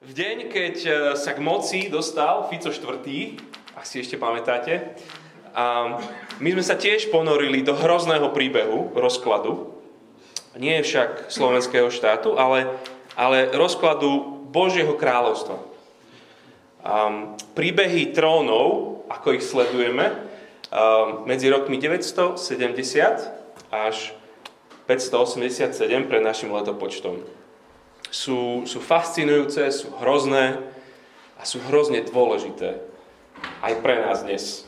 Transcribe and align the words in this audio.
V 0.00 0.16
deň, 0.16 0.48
keď 0.48 0.76
e, 0.80 0.92
sa 1.12 1.36
k 1.36 1.44
moci 1.44 1.92
dostal 1.92 2.48
Fico 2.48 2.72
IV, 2.72 3.36
ak 3.76 3.84
si 3.84 4.00
ešte 4.00 4.16
pamätáte, 4.16 4.96
a 5.52 6.00
my 6.40 6.48
sme 6.56 6.64
sa 6.64 6.80
tiež 6.80 7.12
ponorili 7.12 7.60
do 7.60 7.76
hrozného 7.76 8.32
príbehu 8.32 8.96
rozkladu, 8.96 9.76
nie 10.56 10.80
však 10.80 11.28
slovenského 11.28 11.92
štátu, 11.92 12.40
ale, 12.40 12.80
ale 13.12 13.52
rozkladu 13.52 14.40
Božieho 14.48 14.96
kráľovstva. 14.96 15.60
Um, 16.80 17.36
príbehy 17.52 18.16
trónov, 18.16 19.04
ako 19.12 19.36
ich 19.36 19.44
sledujeme, 19.44 20.16
um, 20.72 21.28
medzi 21.28 21.52
rokmi 21.52 21.76
970 21.76 22.40
až 23.68 24.16
587 24.88 25.76
pred 26.08 26.24
našim 26.24 26.48
letopočtom 26.56 27.39
sú, 28.10 28.66
sú 28.66 28.78
fascinujúce, 28.82 29.70
sú 29.70 29.94
hrozné 30.02 30.58
a 31.38 31.42
sú 31.46 31.62
hrozne 31.70 32.02
dôležité 32.02 32.82
aj 33.64 33.72
pre 33.80 33.94
nás 34.02 34.26
dnes. 34.26 34.66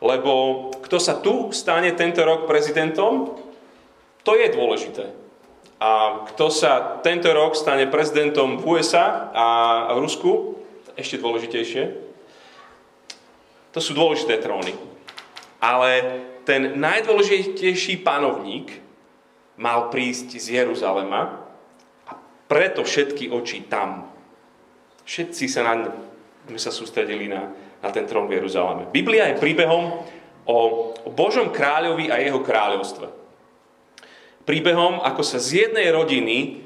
Lebo 0.00 0.68
kto 0.86 0.96
sa 1.02 1.18
tu 1.18 1.50
stane 1.52 1.92
tento 1.92 2.22
rok 2.22 2.46
prezidentom, 2.46 3.36
to 4.22 4.32
je 4.38 4.46
dôležité. 4.54 5.04
A 5.76 6.22
kto 6.32 6.48
sa 6.48 7.02
tento 7.04 7.28
rok 7.34 7.52
stane 7.52 7.84
prezidentom 7.90 8.56
v 8.56 8.64
USA 8.64 9.28
a 9.34 9.46
v 9.92 10.00
Rusku, 10.00 10.56
ešte 10.96 11.20
dôležitejšie. 11.20 11.84
To 13.76 13.80
sú 13.84 13.92
dôležité 13.92 14.40
tróny. 14.40 14.72
Ale 15.60 16.24
ten 16.48 16.80
najdôležitejší 16.80 18.00
panovník 18.00 18.80
mal 19.60 19.92
prísť 19.92 20.40
z 20.40 20.64
Jeruzalema 20.64 21.45
preto 22.46 22.86
všetky 22.86 23.30
oči 23.30 23.66
tam. 23.66 24.10
Všetci 25.06 25.44
sa 25.46 25.62
na 25.62 25.90
my 26.46 26.58
sa 26.62 26.70
sústredili 26.70 27.26
na, 27.26 27.50
na 27.82 27.88
ten 27.90 28.06
trón 28.06 28.30
v 28.30 28.38
Jeruzaleme. 28.38 28.86
Biblia 28.94 29.34
je 29.34 29.42
príbehom 29.42 30.06
o, 30.46 30.58
o 30.94 31.10
Božom 31.10 31.50
kráľovi 31.50 32.06
a 32.10 32.22
jeho 32.22 32.38
kráľovstve. 32.38 33.06
Príbehom, 34.46 35.02
ako 35.02 35.22
sa 35.26 35.42
z 35.42 35.66
jednej 35.66 35.90
rodiny 35.90 36.62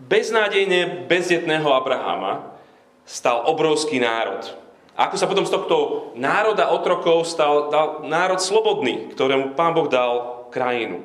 beznádejne 0.00 1.04
bezdetného 1.04 1.68
Abrahama 1.68 2.56
stal 3.04 3.44
obrovský 3.44 4.00
národ. 4.00 4.48
A 4.96 5.08
ako 5.08 5.16
sa 5.20 5.28
potom 5.28 5.44
z 5.44 5.52
tohto 5.52 5.76
národa 6.16 6.72
otrokov 6.72 7.28
stal 7.28 7.68
dal 7.68 7.88
národ 8.08 8.40
slobodný, 8.40 9.12
ktorému 9.12 9.52
Pán 9.52 9.76
Boh 9.76 9.88
dal 9.92 10.48
krajinu. 10.48 11.04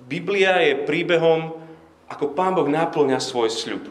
Biblia 0.00 0.64
je 0.64 0.84
príbehom 0.84 1.60
ako 2.06 2.32
Pán 2.32 2.54
Boh 2.54 2.66
náplňa 2.66 3.18
svoj 3.18 3.50
sľub. 3.50 3.84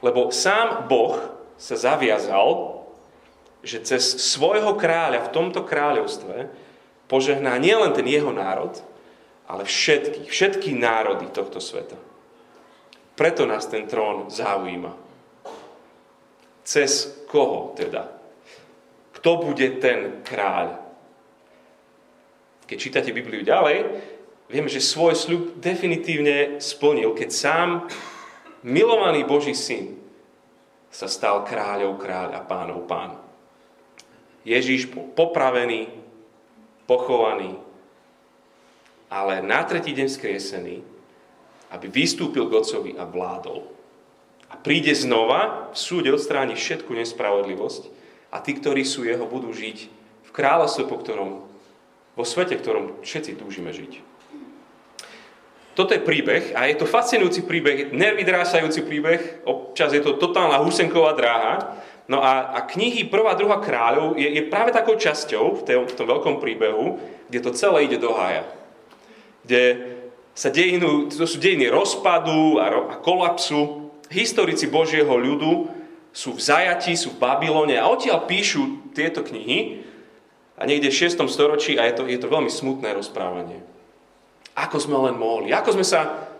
Lebo 0.00 0.30
sám 0.32 0.86
Boh 0.86 1.18
sa 1.60 1.76
zaviazal, 1.76 2.80
že 3.60 3.84
cez 3.84 4.02
svojho 4.32 4.72
kráľa 4.80 5.28
v 5.28 5.32
tomto 5.36 5.60
kráľovstve 5.68 6.48
požehná 7.10 7.60
nielen 7.60 7.92
ten 7.92 8.08
jeho 8.08 8.32
národ, 8.32 8.72
ale 9.44 9.68
všetky, 9.68 10.30
všetky 10.30 10.72
národy 10.72 11.28
tohto 11.28 11.60
sveta. 11.60 11.98
Preto 13.18 13.44
nás 13.44 13.68
ten 13.68 13.84
trón 13.84 14.32
zaujíma. 14.32 14.96
Cez 16.64 17.10
koho 17.28 17.76
teda? 17.76 18.08
Kto 19.20 19.44
bude 19.44 19.76
ten 19.82 20.24
kráľ? 20.24 20.80
Keď 22.64 22.76
čítate 22.78 23.10
Bibliu 23.12 23.44
ďalej, 23.44 23.84
vieme, 24.50 24.66
že 24.66 24.82
svoj 24.82 25.14
sľub 25.14 25.42
definitívne 25.62 26.58
splnil, 26.58 27.14
keď 27.14 27.30
sám 27.30 27.68
milovaný 28.66 29.22
Boží 29.22 29.54
syn 29.54 29.96
sa 30.90 31.06
stal 31.06 31.46
kráľov 31.46 32.02
kráľ 32.02 32.34
a 32.34 32.40
pánov 32.42 32.84
pán. 32.90 33.14
Ježíš 34.42 34.90
bol 34.90 35.06
popravený, 35.14 35.86
pochovaný, 36.90 37.54
ale 39.06 39.38
na 39.38 39.62
tretí 39.62 39.94
deň 39.94 40.08
skriesený, 40.10 40.76
aby 41.70 41.86
vystúpil 41.86 42.50
k 42.50 42.56
Otcovi 42.58 42.92
a 42.98 43.06
vládol. 43.06 43.62
A 44.50 44.58
príde 44.58 44.90
znova, 44.90 45.70
v 45.70 45.78
súde 45.78 46.10
odstráni 46.10 46.58
všetku 46.58 46.90
nespravodlivosť 46.90 47.82
a 48.34 48.42
tí, 48.42 48.58
ktorí 48.58 48.82
sú 48.82 49.06
jeho, 49.06 49.22
budú 49.30 49.54
žiť 49.54 49.78
v 50.26 50.30
kráľovstve, 50.34 50.90
po 50.90 50.98
ktorom, 50.98 51.30
vo 52.18 52.24
svete, 52.26 52.58
ktorom 52.58 52.98
všetci 53.06 53.38
túžime 53.38 53.70
žiť. 53.70 54.09
Toto 55.74 55.94
je 55.94 56.02
príbeh 56.02 56.52
a 56.58 56.66
je 56.66 56.76
to 56.76 56.86
fascinujúci 56.88 57.46
príbeh, 57.46 57.94
nervydrásajúci 57.94 58.82
príbeh, 58.82 59.46
občas 59.46 59.94
je 59.94 60.02
to 60.02 60.18
totálna 60.18 60.58
husenková 60.60 61.14
dráha. 61.14 61.54
No 62.10 62.18
a, 62.26 62.58
a 62.58 62.66
knihy 62.66 63.06
prvá, 63.06 63.38
druhá 63.38 63.62
kráľov 63.62 64.18
je, 64.18 64.26
je 64.26 64.42
práve 64.50 64.74
takou 64.74 64.98
časťou 64.98 65.62
v, 65.62 65.64
tej, 65.64 65.76
v 65.86 65.94
tom 65.94 66.06
veľkom 66.10 66.42
príbehu, 66.42 66.98
kde 67.30 67.38
to 67.38 67.54
celé 67.54 67.86
ide 67.86 68.02
do 68.02 68.10
hája. 68.10 68.50
Kde 69.46 69.62
sa 70.34 70.50
dejinú, 70.50 71.06
to 71.06 71.22
sú 71.22 71.38
dejiny 71.38 71.70
rozpadu 71.70 72.58
a, 72.58 72.66
a 72.66 72.94
kolapsu. 72.98 73.94
Historici 74.10 74.66
Božieho 74.66 75.14
ľudu 75.14 75.70
sú 76.10 76.34
v 76.34 76.42
zajati, 76.42 76.98
sú 76.98 77.14
v 77.14 77.22
Babylone 77.22 77.78
a 77.78 77.86
odtiaľ 77.86 78.26
píšu 78.26 78.90
tieto 78.90 79.22
knihy 79.22 79.86
a 80.58 80.66
niekde 80.66 80.90
v 80.90 80.98
6. 81.06 81.22
storočí 81.30 81.78
a 81.78 81.86
je 81.86 81.94
to, 81.94 82.02
je 82.10 82.18
to 82.18 82.26
veľmi 82.26 82.50
smutné 82.50 82.90
rozprávanie. 82.90 83.62
Ako 84.58 84.76
sme 84.82 84.96
len 85.10 85.16
mohli. 85.16 85.54
Ako 85.54 85.74
sme 85.74 85.86
sa 85.86 86.30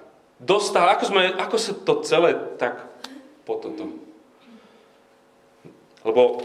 dostali, 0.41 0.88
ako, 0.88 1.04
sme, 1.04 1.22
ako 1.37 1.56
sa 1.60 1.72
to 1.76 1.93
celé 2.00 2.32
tak 2.56 2.88
po 3.44 3.60
toto. 3.60 3.93
Lebo 6.00 6.41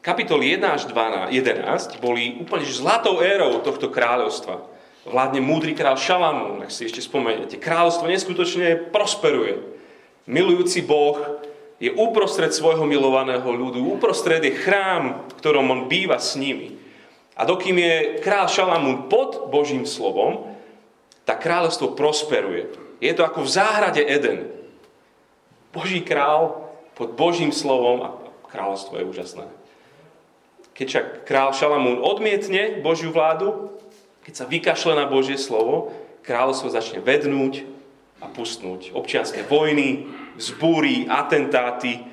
kapitoly 0.00 0.56
1 0.56 0.64
až 0.64 0.82
12, 0.88 1.30
11 1.30 2.00
boli 2.00 2.40
úplne 2.40 2.64
zlatou 2.64 3.20
érou 3.20 3.60
tohto 3.60 3.92
kráľovstva. 3.92 4.64
Vládne 5.02 5.42
múdry 5.42 5.74
král 5.74 5.98
Šalamún, 5.98 6.62
ak 6.62 6.70
si 6.70 6.86
ešte 6.86 7.02
spomeniete. 7.02 7.58
Kráľovstvo 7.58 8.06
neskutočne 8.06 8.94
prosperuje. 8.94 9.58
Milujúci 10.30 10.86
Boh 10.86 11.18
je 11.82 11.90
uprostred 11.90 12.54
svojho 12.54 12.86
milovaného 12.86 13.42
ľudu, 13.42 13.82
uprostred 13.98 14.38
je 14.46 14.54
chrám, 14.54 15.26
v 15.26 15.32
ktorom 15.42 15.66
on 15.66 15.80
býva 15.90 16.22
s 16.22 16.38
nimi. 16.38 16.78
A 17.34 17.42
dokým 17.42 17.74
je 17.74 17.94
král 18.22 18.46
Šalamún 18.46 19.10
pod 19.10 19.50
Božím 19.50 19.82
slovom, 19.82 20.51
tak 21.24 21.42
kráľovstvo 21.42 21.94
prosperuje. 21.94 22.70
Je 22.98 23.12
to 23.14 23.22
ako 23.22 23.46
v 23.46 23.52
záhrade 23.54 24.02
Eden. 24.02 24.50
Boží 25.74 26.02
král 26.04 26.70
pod 26.94 27.14
Božím 27.16 27.50
slovom 27.50 27.98
a 28.04 28.08
kráľovstvo 28.52 29.00
je 29.00 29.08
úžasné. 29.08 29.46
Keď 30.72 30.86
však 30.88 31.06
král 31.28 31.52
Šalamún 31.52 32.00
odmietne 32.00 32.80
Božiu 32.80 33.12
vládu, 33.12 33.72
keď 34.22 34.34
sa 34.34 34.44
vykašle 34.46 34.92
na 34.94 35.08
Božie 35.08 35.36
slovo, 35.36 35.92
kráľovstvo 36.22 36.70
začne 36.70 37.02
vednúť 37.02 37.66
a 38.22 38.30
pustnúť. 38.30 38.94
Občianské 38.94 39.42
vojny, 39.42 40.06
vzbúry, 40.38 41.10
atentáty. 41.10 42.06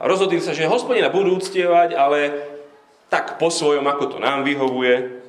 A 0.00 0.08
rozhodli 0.08 0.40
sa, 0.40 0.56
že 0.56 0.66
hospodina 0.66 1.12
budú 1.12 1.36
uctievať, 1.36 1.94
ale 1.94 2.18
tak 3.12 3.36
po 3.36 3.52
svojom, 3.52 3.84
ako 3.84 4.16
to 4.16 4.18
nám 4.18 4.42
vyhovuje, 4.42 5.21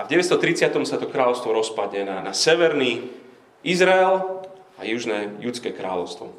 a 0.00 0.08
v 0.08 0.16
930. 0.16 0.80
sa 0.88 0.96
to 0.96 1.12
kráľovstvo 1.12 1.52
rozpadne 1.52 2.08
na, 2.08 2.24
na 2.24 2.32
severný 2.32 3.12
Izrael 3.60 4.40
a 4.80 4.88
južné 4.88 5.36
judské 5.44 5.76
kráľovstvo. 5.76 6.32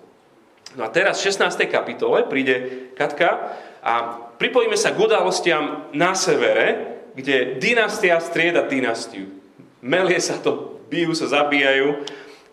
No 0.74 0.82
a 0.82 0.90
teraz 0.90 1.22
v 1.22 1.30
16. 1.30 1.70
kapitole 1.70 2.26
príde 2.26 2.90
Katka 2.98 3.54
a 3.86 4.18
pripojíme 4.42 4.74
sa 4.74 4.98
k 4.98 5.06
udalostiam 5.06 5.94
na 5.94 6.18
severe, 6.18 6.98
kde 7.14 7.62
dynastia 7.62 8.18
strieda 8.18 8.66
dynastiu. 8.66 9.30
Melie 9.86 10.18
sa 10.18 10.42
to, 10.42 10.82
bijú 10.90 11.14
sa, 11.14 11.30
zabíjajú. 11.30 12.02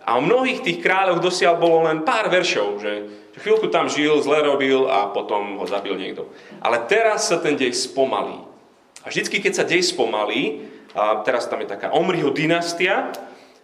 A 0.04 0.20
o 0.20 0.24
mnohých 0.24 0.60
tých 0.60 0.84
kráľoch 0.84 1.24
dosiaľ 1.24 1.56
bolo 1.56 1.88
len 1.88 2.04
pár 2.04 2.28
veršov, 2.28 2.84
že 2.84 2.92
chvíľku 3.40 3.72
tam 3.72 3.88
žil, 3.88 4.20
zle 4.20 4.44
robil 4.44 4.84
a 4.84 5.08
potom 5.08 5.56
ho 5.56 5.64
zabil 5.64 5.96
niekto. 5.96 6.28
Ale 6.60 6.84
teraz 6.84 7.32
sa 7.32 7.40
ten 7.40 7.56
dej 7.56 7.72
spomalí. 7.72 8.44
A 9.04 9.08
vždycky, 9.08 9.40
keď 9.40 9.52
sa 9.56 9.64
dej 9.64 9.80
spomalí, 9.80 10.76
a 10.96 11.20
teraz 11.26 11.48
tam 11.48 11.60
je 11.60 11.68
taká 11.68 11.92
Omriho 11.92 12.32
dynastia, 12.32 13.12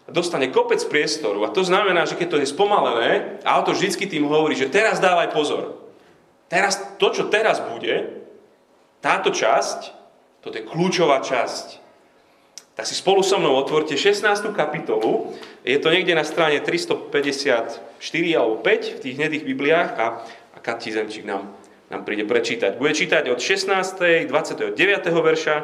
dostane 0.09 0.53
kopec 0.53 0.85
priestoru 0.85 1.49
a 1.49 1.53
to 1.53 1.65
znamená, 1.65 2.05
že 2.05 2.21
keď 2.21 2.29
to 2.29 2.41
je 2.41 2.53
spomalené, 2.53 3.41
autor 3.45 3.73
vždycky 3.73 4.05
tým 4.05 4.29
hovorí, 4.29 4.53
že 4.53 4.69
teraz 4.69 5.01
dávaj 5.01 5.33
pozor. 5.33 5.81
Teraz, 6.53 6.77
to, 7.01 7.09
čo 7.09 7.33
teraz 7.33 7.65
bude, 7.65 8.21
táto 9.01 9.33
časť, 9.33 9.97
toto 10.45 10.61
je 10.61 10.69
kľúčová 10.69 11.25
časť. 11.25 11.81
Tak 12.75 12.85
si 12.85 12.99
spolu 12.99 13.23
so 13.23 13.39
mnou 13.39 13.55
otvorte 13.57 13.97
16. 13.97 14.29
kapitolu, 14.53 15.33
je 15.63 15.79
to 15.79 15.89
niekde 15.89 16.13
na 16.13 16.27
strane 16.27 16.61
354 16.61 17.81
alebo 18.37 18.61
5 18.61 18.99
v 18.99 19.01
tých 19.01 19.15
hnedých 19.17 19.45
Bibliách 19.47 19.91
a, 19.97 20.07
a 20.53 20.59
Katí 20.59 20.91
Zemčík 20.93 21.25
nám, 21.25 21.55
nám 21.89 22.03
príde 22.03 22.27
prečítať. 22.29 22.77
Bude 22.77 22.93
čítať 22.93 23.31
od 23.31 23.41
16. 23.41 24.29
29. 24.29 24.75
verša 25.07 25.57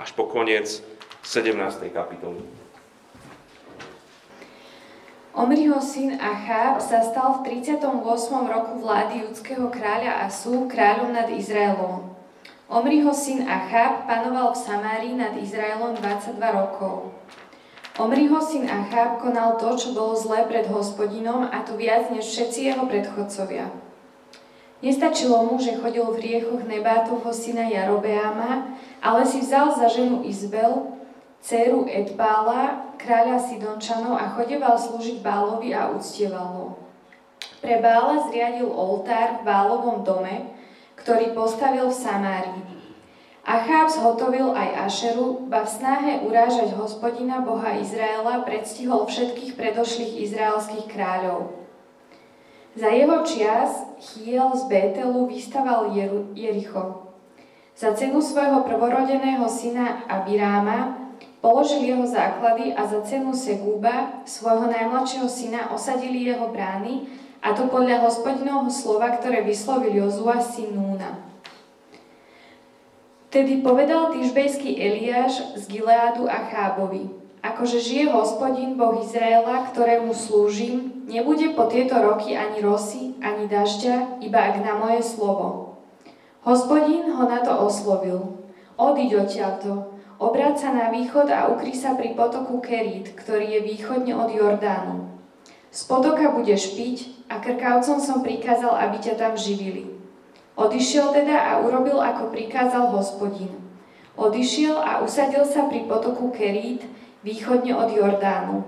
až 0.00 0.10
po 0.16 0.26
koniec 0.26 0.82
17. 1.24 1.56
kapitoly. 1.88 2.44
Omriho 5.32 5.80
syn 5.80 6.20
Achab 6.20 6.78
sa 6.84 7.00
stal 7.00 7.40
v 7.40 7.64
38. 7.64 7.80
roku 8.44 8.84
vlády 8.84 9.24
judského 9.24 9.72
kráľa 9.72 10.28
Asu 10.28 10.68
kráľom 10.68 11.16
nad 11.16 11.32
Izraelom. 11.32 12.12
Omriho 12.68 13.08
syn 13.16 13.48
Achab 13.48 14.04
panoval 14.04 14.52
v 14.52 14.62
Samárii 14.68 15.14
nad 15.16 15.32
Izraelom 15.40 15.96
22 15.96 16.38
rokov. 16.44 17.16
Omriho 17.96 18.38
syn 18.44 18.68
Achab 18.68 19.24
konal 19.24 19.56
to, 19.56 19.80
čo 19.80 19.96
bolo 19.96 20.12
zlé 20.12 20.44
pred 20.44 20.68
hospodinom 20.68 21.48
a 21.48 21.64
to 21.64 21.80
viac 21.80 22.12
než 22.12 22.28
všetci 22.28 22.68
jeho 22.68 22.84
predchodcovia. 22.84 23.72
Nestačilo 24.84 25.48
mu, 25.48 25.56
že 25.56 25.80
chodil 25.80 26.04
v 26.04 26.20
riechoch 26.20 26.60
Nebátovho 26.68 27.32
syna 27.32 27.64
Jarobeáma, 27.72 28.76
ale 29.00 29.24
si 29.24 29.40
vzal 29.40 29.72
za 29.72 29.88
ženu 29.88 30.20
Izbel, 30.28 30.94
dceru 31.44 31.84
Edbála, 31.84 32.96
kráľa 32.96 33.36
Sidončanov 33.36 34.16
a 34.16 34.32
chodeval 34.32 34.80
slúžiť 34.80 35.20
Bálovi 35.20 35.76
a 35.76 35.92
uctieval 35.92 36.48
ho. 36.56 36.66
Pre 37.60 37.76
Bála 37.84 38.24
zriadil 38.32 38.64
oltár 38.64 39.40
v 39.40 39.40
Bálovom 39.44 40.00
dome, 40.00 40.56
ktorý 40.96 41.36
postavil 41.36 41.92
v 41.92 42.00
Samárii. 42.00 42.64
Achab 43.44 43.92
zhotovil 43.92 44.56
aj 44.56 44.88
Ašeru, 44.88 45.44
ba 45.52 45.68
v 45.68 45.72
snahe 45.76 46.12
urážať 46.24 46.72
hospodina 46.80 47.44
Boha 47.44 47.76
Izraela 47.76 48.40
predstihol 48.40 49.04
všetkých 49.04 49.52
predošlých 49.52 50.24
izraelských 50.24 50.88
kráľov. 50.88 51.52
Za 52.72 52.88
jeho 52.88 53.20
čias 53.20 53.84
Chiel 54.00 54.48
z 54.56 54.64
Bételu 54.72 55.28
vystaval 55.28 55.92
Jericho. 56.32 57.12
Za 57.76 57.92
cenu 57.92 58.24
svojho 58.24 58.64
prvorodeného 58.64 59.44
syna 59.44 60.08
Abiráma 60.08 61.03
Položili 61.44 61.92
jeho 61.92 62.08
základy 62.08 62.72
a 62.72 62.88
za 62.88 63.04
cenu 63.04 63.36
Segúba, 63.36 64.24
svojho 64.24 64.64
najmladšieho 64.64 65.28
syna, 65.28 65.68
osadili 65.76 66.24
jeho 66.24 66.48
brány, 66.48 67.04
a 67.44 67.52
to 67.52 67.68
podľa 67.68 68.00
hospodinovho 68.00 68.72
slova, 68.72 69.12
ktoré 69.20 69.44
vyslovil 69.44 69.92
Jozua, 69.92 70.40
syn 70.40 70.72
Núna. 70.72 71.20
Tedy 73.28 73.60
povedal 73.60 74.16
týžbejský 74.16 74.72
Eliáš 74.72 75.60
z 75.60 75.68
Gileádu 75.68 76.24
a 76.32 76.48
Chábovi, 76.48 77.12
akože 77.44 77.76
žije 77.76 78.08
hospodin 78.08 78.80
Boh 78.80 79.04
Izraela, 79.04 79.68
ktorému 79.68 80.16
slúžim, 80.16 81.04
nebude 81.04 81.52
po 81.52 81.68
tieto 81.68 82.00
roky 82.00 82.32
ani 82.32 82.64
rosy, 82.64 83.20
ani 83.20 83.52
dažďa, 83.52 84.24
iba 84.24 84.40
ak 84.48 84.64
na 84.64 84.80
moje 84.80 85.04
slovo. 85.04 85.76
Hospodin 86.40 87.04
ho 87.12 87.28
na 87.28 87.44
to 87.44 87.52
oslovil. 87.52 88.40
Odiď 88.80 89.28
odtiaľto, 89.28 89.93
Obráť 90.24 90.64
sa 90.64 90.70
na 90.72 90.88
východ 90.88 91.28
a 91.28 91.52
ukry 91.52 91.76
sa 91.76 91.92
pri 92.00 92.16
potoku 92.16 92.56
Kerít, 92.64 93.12
ktorý 93.12 93.44
je 93.44 93.60
východne 93.60 94.16
od 94.16 94.32
Jordánu. 94.32 95.20
Z 95.68 95.84
potoka 95.84 96.32
budeš 96.32 96.72
piť 96.72 97.12
a 97.28 97.44
krkavcom 97.44 98.00
som 98.00 98.24
prikázal, 98.24 98.72
aby 98.88 99.04
ťa 99.04 99.20
tam 99.20 99.36
živili. 99.36 99.84
Odišiel 100.56 101.12
teda 101.12 101.36
a 101.36 101.60
urobil, 101.60 102.00
ako 102.00 102.32
prikázal 102.32 102.88
hospodin. 102.96 103.52
Odišiel 104.16 104.80
a 104.80 105.04
usadil 105.04 105.44
sa 105.44 105.68
pri 105.68 105.84
potoku 105.84 106.32
Kerít, 106.32 106.88
východne 107.20 107.76
od 107.76 107.92
Jordánu. 107.92 108.64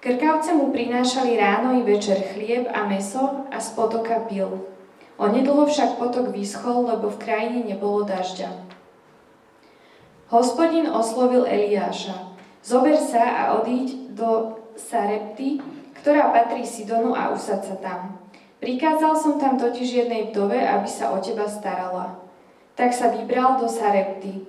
Krkavce 0.00 0.56
mu 0.56 0.72
prinášali 0.72 1.36
ráno 1.36 1.76
i 1.76 1.84
večer 1.84 2.16
chlieb 2.32 2.72
a 2.72 2.88
meso 2.88 3.44
a 3.52 3.60
z 3.60 3.68
potoka 3.76 4.16
pil. 4.32 4.64
Onedlho 5.20 5.68
však 5.68 6.00
potok 6.00 6.32
vyschol, 6.32 6.88
lebo 6.88 7.12
v 7.12 7.20
krajine 7.20 7.68
nebolo 7.68 8.08
dažďa. 8.08 8.69
Hospodin 10.30 10.86
oslovil 10.86 11.42
Eliáša. 11.42 12.14
Zober 12.62 12.94
sa 12.94 13.18
a 13.18 13.42
odíď 13.58 14.14
do 14.14 14.62
Sarepty, 14.78 15.58
ktorá 15.98 16.30
patrí 16.30 16.62
Sidonu 16.62 17.18
a 17.18 17.34
usad 17.34 17.66
sa 17.66 17.74
tam. 17.82 18.14
Prikázal 18.62 19.18
som 19.18 19.42
tam 19.42 19.58
totiž 19.58 20.06
jednej 20.06 20.30
vdove, 20.30 20.54
aby 20.54 20.86
sa 20.86 21.10
o 21.10 21.18
teba 21.18 21.50
starala. 21.50 22.22
Tak 22.78 22.94
sa 22.94 23.10
vybral 23.10 23.58
do 23.58 23.66
Sarepty. 23.66 24.46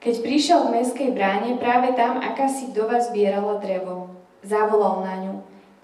Keď 0.00 0.24
prišiel 0.24 0.64
k 0.64 0.80
meskej 0.80 1.10
bráne, 1.12 1.60
práve 1.60 1.92
tam 1.92 2.16
akási 2.16 2.72
vdova 2.72 2.96
zbierala 3.04 3.60
drevo. 3.60 4.16
Zavolal 4.40 5.04
na 5.04 5.14
ňu. 5.20 5.34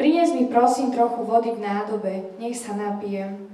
Prines 0.00 0.32
mi 0.32 0.48
prosím 0.48 0.96
trochu 0.96 1.20
vody 1.28 1.52
v 1.52 1.60
nádobe, 1.60 2.32
nech 2.40 2.56
sa 2.56 2.72
napijem. 2.72 3.52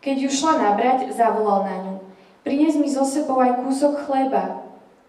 Keď 0.00 0.16
ju 0.16 0.30
šla 0.32 0.64
nabrať, 0.64 1.12
zavolal 1.12 1.68
na 1.68 1.76
ňu. 1.84 1.94
Prines 2.40 2.72
mi 2.80 2.88
zo 2.88 3.04
sebou 3.04 3.36
aj 3.36 3.60
kúsok 3.60 4.08
chleba, 4.08 4.59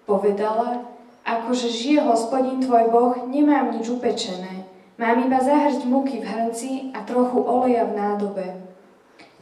Povedala, 0.06 0.88
akože 1.26 1.70
žije 1.70 2.02
hospodin 2.02 2.62
tvoj 2.62 2.90
Boh, 2.90 3.14
nemám 3.30 3.78
nič 3.78 3.90
upečené. 3.90 4.66
Mám 5.02 5.26
iba 5.26 5.42
zahrť 5.42 5.86
múky 5.90 6.22
v 6.22 6.30
hrnci 6.30 6.72
a 6.94 7.02
trochu 7.02 7.42
oleja 7.42 7.90
v 7.90 7.98
nádobe. 7.98 8.48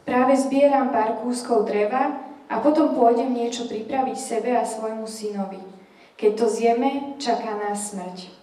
Práve 0.08 0.34
zbieram 0.40 0.90
pár 0.90 1.20
kúskov 1.20 1.68
dreva 1.68 2.18
a 2.50 2.64
potom 2.64 2.98
pôjdem 2.98 3.30
niečo 3.36 3.68
pripraviť 3.70 4.18
sebe 4.18 4.56
a 4.58 4.66
svojmu 4.66 5.06
synovi. 5.06 5.62
Keď 6.18 6.32
to 6.36 6.46
zjeme, 6.50 7.16
čaká 7.22 7.56
nás 7.56 7.94
smrť. 7.94 8.34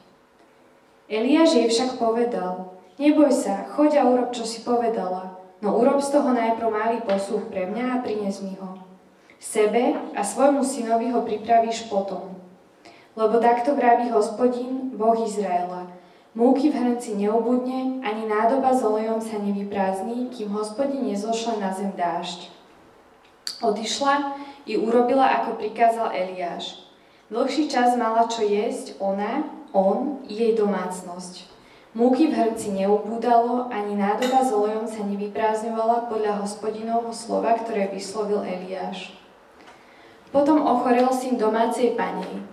Eliáš 1.10 1.58
jej 1.58 1.69
však 1.69 1.98
povedal, 1.98 2.72
neboj 3.02 3.34
sa, 3.34 3.66
choď 3.74 4.00
a 4.00 4.02
urob, 4.06 4.30
čo 4.30 4.46
si 4.46 4.62
povedala, 4.62 5.36
no 5.58 5.74
urob 5.76 5.98
z 5.98 6.14
toho 6.14 6.32
najprv 6.32 6.69
malý 6.70 6.98
posluch 7.02 7.50
pre 7.50 7.66
mňa 7.66 7.84
a 7.98 8.02
prines 8.02 8.40
mi 8.46 8.54
ho. 8.62 8.85
Sebe 9.36 9.94
a 10.16 10.24
svojmu 10.24 10.64
synovi 10.64 11.12
ho 11.12 11.20
pripravíš 11.22 11.92
potom. 11.92 12.36
Lebo 13.16 13.40
takto 13.40 13.76
vraví 13.76 14.12
hospodin, 14.12 14.92
Boh 14.96 15.16
Izraela. 15.24 15.88
Múky 16.36 16.68
v 16.68 16.76
hrnci 16.76 17.16
neubudne, 17.16 18.04
ani 18.04 18.28
nádoba 18.28 18.76
s 18.76 18.84
olejom 18.84 19.24
sa 19.24 19.40
nevyprázdni, 19.40 20.28
kým 20.28 20.52
hospodin 20.52 21.08
nezošle 21.08 21.56
na 21.56 21.72
zem 21.72 21.96
dážď. 21.96 22.52
Odišla 23.64 24.36
i 24.68 24.76
urobila, 24.76 25.32
ako 25.40 25.56
prikázal 25.56 26.12
Eliáš. 26.12 26.84
Dlhší 27.32 27.72
čas 27.72 27.96
mala 27.96 28.28
čo 28.28 28.44
jesť 28.44 29.00
ona, 29.00 29.48
on 29.72 30.20
i 30.28 30.36
jej 30.36 30.52
domácnosť. 30.52 31.48
Múky 31.96 32.28
v 32.28 32.36
hrnci 32.36 32.76
neubúdalo, 32.76 33.72
ani 33.72 33.96
nádoba 33.96 34.44
s 34.44 34.52
olejom 34.52 34.84
sa 34.84 35.00
nevyprázdňovala 35.08 36.12
podľa 36.12 36.44
hospodinovho 36.44 37.16
slova, 37.16 37.56
ktoré 37.56 37.88
vyslovil 37.88 38.44
Eliáš. 38.44 39.16
Potom 40.36 40.68
ochorel 40.68 41.08
syn 41.16 41.40
domácej 41.40 41.96
panej. 41.96 42.44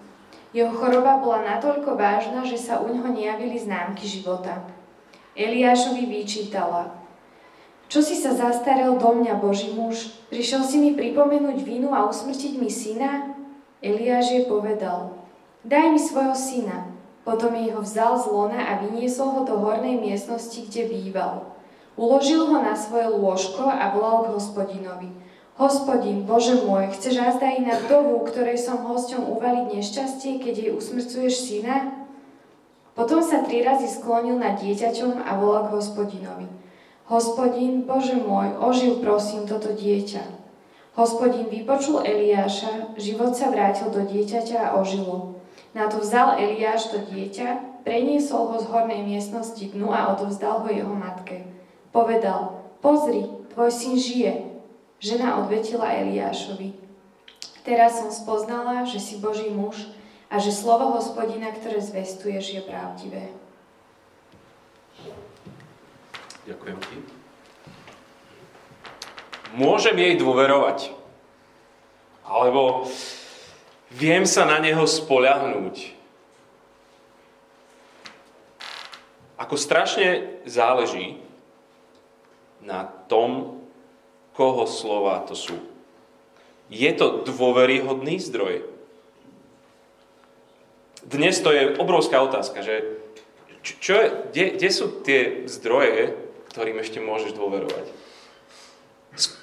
Jeho 0.56 0.72
choroba 0.72 1.20
bola 1.20 1.44
natoľko 1.44 2.00
vážna, 2.00 2.40
že 2.48 2.56
sa 2.56 2.80
u 2.80 2.88
ňoho 2.88 3.12
nejavili 3.12 3.60
známky 3.60 4.08
života. 4.08 4.64
Eliášovi 5.36 6.08
vyčítala. 6.08 6.96
Čo 7.92 8.00
si 8.00 8.16
sa 8.16 8.32
zastarel 8.32 8.96
do 8.96 9.10
mňa, 9.20 9.36
Boží 9.36 9.76
muž? 9.76 10.16
Prišiel 10.32 10.64
si 10.64 10.80
mi 10.80 10.96
pripomenúť 10.96 11.60
vinu 11.60 11.92
a 11.92 12.08
usmrtiť 12.08 12.56
mi 12.56 12.72
syna? 12.72 13.36
Eliáš 13.84 14.32
jej 14.32 14.48
povedal. 14.48 15.20
Daj 15.68 15.92
mi 15.92 16.00
svojho 16.00 16.40
syna. 16.40 16.88
Potom 17.28 17.52
jej 17.52 17.76
ho 17.76 17.84
vzal 17.84 18.16
z 18.16 18.32
lona 18.32 18.64
a 18.64 18.80
vyniesol 18.80 19.28
ho 19.28 19.42
do 19.44 19.60
hornej 19.60 20.00
miestnosti, 20.00 20.56
kde 20.72 20.88
býval. 20.88 21.52
Uložil 22.00 22.48
ho 22.48 22.64
na 22.64 22.80
svoje 22.80 23.12
lôžko 23.12 23.68
a 23.68 23.92
volal 23.92 24.24
k 24.24 24.40
hospodinovi. 24.40 25.12
Hospodin, 25.54 26.26
Bože 26.26 26.66
môj, 26.66 26.90
chceš 26.98 27.22
azda 27.22 27.54
i 27.54 27.62
na 27.62 27.78
vdovu, 27.78 28.26
ktorej 28.26 28.58
som 28.58 28.90
hosťom 28.90 29.38
uvaliť 29.38 29.66
nešťastie, 29.70 30.42
keď 30.42 30.54
jej 30.58 30.72
usmrcuješ 30.74 31.34
syna? 31.46 32.10
Potom 32.98 33.22
sa 33.22 33.46
tri 33.46 33.62
razy 33.62 33.86
sklonil 33.86 34.42
nad 34.42 34.58
dieťaťom 34.58 35.22
a 35.22 35.38
volal 35.38 35.70
k 35.70 35.78
hospodinovi. 35.78 36.50
Hospodin, 37.06 37.86
Bože 37.86 38.18
môj, 38.18 38.58
oživ 38.58 39.06
prosím 39.06 39.46
toto 39.46 39.78
dieťa. 39.78 40.26
Hospodin 40.98 41.46
vypočul 41.50 42.02
Eliáša, 42.02 42.98
život 42.98 43.38
sa 43.38 43.54
vrátil 43.54 43.94
do 43.94 44.02
dieťaťa 44.06 44.58
a 44.58 44.82
ožilo. 44.82 45.38
Na 45.78 45.86
to 45.86 46.02
vzal 46.02 46.34
Eliáš 46.38 46.90
to 46.90 47.02
dieťa, 47.02 47.82
preniesol 47.86 48.54
ho 48.54 48.58
z 48.58 48.70
hornej 48.74 49.06
miestnosti 49.06 49.62
dnu 49.70 49.94
a 49.94 50.18
odovzdal 50.18 50.66
ho 50.66 50.70
jeho 50.70 50.94
matke. 50.98 51.46
Povedal, 51.94 52.58
pozri, 52.82 53.26
tvoj 53.54 53.70
syn 53.70 53.98
žije, 53.98 54.53
Žena 55.04 55.44
odvetila 55.44 56.00
Eliášovi. 56.00 56.72
Teraz 57.68 58.00
som 58.00 58.08
spoznala, 58.08 58.88
že 58.88 59.04
si 59.04 59.20
Boží 59.20 59.52
muž 59.52 59.92
a 60.32 60.40
že 60.40 60.56
slovo 60.56 60.96
hospodina, 60.96 61.52
ktoré 61.52 61.84
zvestuješ, 61.84 62.56
je 62.56 62.62
pravdivé. 62.64 63.36
Ďakujem 66.48 66.80
ti. 66.88 66.98
Môžem 69.60 70.00
jej 70.00 70.16
dôverovať. 70.16 70.96
Alebo 72.24 72.88
viem 73.92 74.24
sa 74.24 74.48
na 74.48 74.64
neho 74.64 74.88
spoľahnúť. 74.88 76.00
Ako 79.36 79.60
strašne 79.60 80.40
záleží 80.48 81.20
na 82.64 82.88
tom, 83.12 83.63
koho 84.34 84.66
slova 84.66 85.22
to 85.26 85.38
sú. 85.38 85.56
Je 86.74 86.90
to 86.94 87.22
dôveryhodný 87.26 88.18
zdroj? 88.18 88.66
Dnes 91.06 91.38
to 91.40 91.54
je 91.54 91.78
obrovská 91.78 92.22
otázka, 92.24 92.66
že 92.66 93.04
Čo, 93.64 93.94
je, 93.96 94.08
kde, 94.32 94.46
kde 94.60 94.70
sú 94.76 94.86
tie 95.08 95.48
zdroje, 95.48 96.20
ktorým 96.52 96.84
ešte 96.84 97.00
môžeš 97.00 97.32
dôverovať? 97.32 97.88
Z 99.16 99.40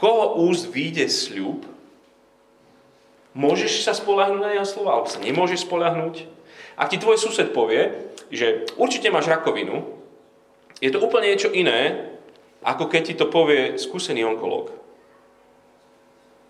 koho 0.00 0.40
úst 0.48 0.72
vyjde 0.72 1.04
sľub? 1.12 1.68
Môžeš 3.36 3.84
sa 3.84 3.92
spolahnúť 3.92 4.40
na 4.40 4.56
jeho 4.56 4.64
slova, 4.64 4.96
alebo 4.96 5.12
sa 5.12 5.20
nemôžeš 5.20 5.68
spolahnúť? 5.68 6.24
Ak 6.80 6.88
ti 6.88 6.96
tvoj 6.96 7.20
sused 7.20 7.52
povie, 7.52 7.92
že 8.32 8.64
určite 8.80 9.12
máš 9.12 9.28
rakovinu, 9.28 9.84
je 10.80 10.88
to 10.88 11.04
úplne 11.04 11.28
niečo 11.28 11.52
iné, 11.52 12.15
ako 12.66 12.90
keď 12.90 13.02
ti 13.06 13.14
to 13.14 13.30
povie 13.30 13.78
skúsený 13.78 14.26
onkológ. 14.26 14.74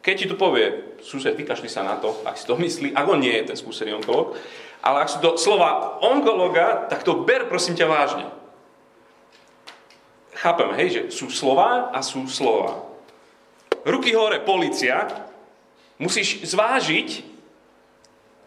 Keď 0.01 0.15
ti 0.17 0.27
to 0.31 0.39
povie 0.39 0.97
sused, 1.05 1.37
vykašli 1.37 1.69
sa 1.69 1.85
na 1.85 2.01
to, 2.01 2.17
ak 2.25 2.41
si 2.41 2.49
to 2.49 2.57
myslí, 2.57 2.97
ak 2.97 3.05
on 3.05 3.21
nie 3.21 3.37
je 3.37 3.53
ten 3.53 3.59
skúsený 3.59 3.93
onkológ, 4.01 4.33
ale 4.81 5.05
ak 5.05 5.13
sú 5.13 5.19
to 5.21 5.37
slova 5.37 6.01
onkologa, 6.01 6.89
tak 6.89 7.05
to 7.05 7.21
ber 7.27 7.45
prosím 7.51 7.77
ťa 7.77 7.91
vážne. 7.91 8.27
Chápeme, 10.33 10.73
hej, 10.79 10.89
že 10.89 11.03
sú 11.13 11.29
slova 11.29 11.93
a 11.93 12.01
sú 12.01 12.25
slova. 12.31 12.87
Ruky 13.83 14.15
hore, 14.15 14.41
policia, 14.41 15.11
musíš 15.99 16.45
zvážiť, 16.49 17.27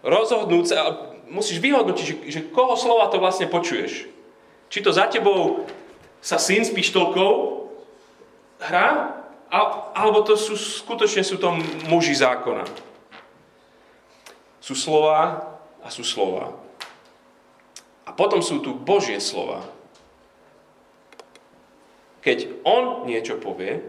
rozhodnúť 0.02 0.66
sa, 0.66 0.80
musíš 1.28 1.60
vyhodnotiť, 1.60 2.06
že, 2.08 2.16
že 2.30 2.42
koho 2.50 2.80
slova 2.80 3.12
to 3.12 3.20
vlastne 3.20 3.52
počuješ. 3.52 4.08
Či 4.72 4.80
to 4.80 4.96
za 4.96 5.12
tebou 5.12 5.68
sa 6.24 6.40
syn 6.40 6.64
s 6.64 6.72
pištolkou 6.72 7.59
hrá, 8.60 9.16
alebo 9.96 10.22
to 10.22 10.38
sú, 10.38 10.54
skutočne 10.54 11.26
sú 11.26 11.42
to 11.42 11.56
muži 11.90 12.14
zákona. 12.14 12.68
Sú 14.62 14.78
slova 14.78 15.58
a 15.82 15.88
sú 15.90 16.06
slova. 16.06 16.54
A 18.06 18.14
potom 18.14 18.44
sú 18.44 18.62
tu 18.62 18.76
Božie 18.76 19.18
slova. 19.18 19.66
Keď 22.20 22.62
On 22.68 23.08
niečo 23.08 23.40
povie, 23.40 23.80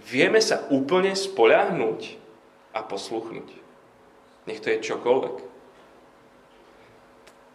vieme 0.00 0.40
sa 0.40 0.64
úplne 0.72 1.12
spoľahnúť 1.12 2.16
a 2.72 2.80
posluchnúť. 2.80 3.48
Nech 4.48 4.64
to 4.64 4.72
je 4.72 4.82
čokoľvek. 4.82 5.36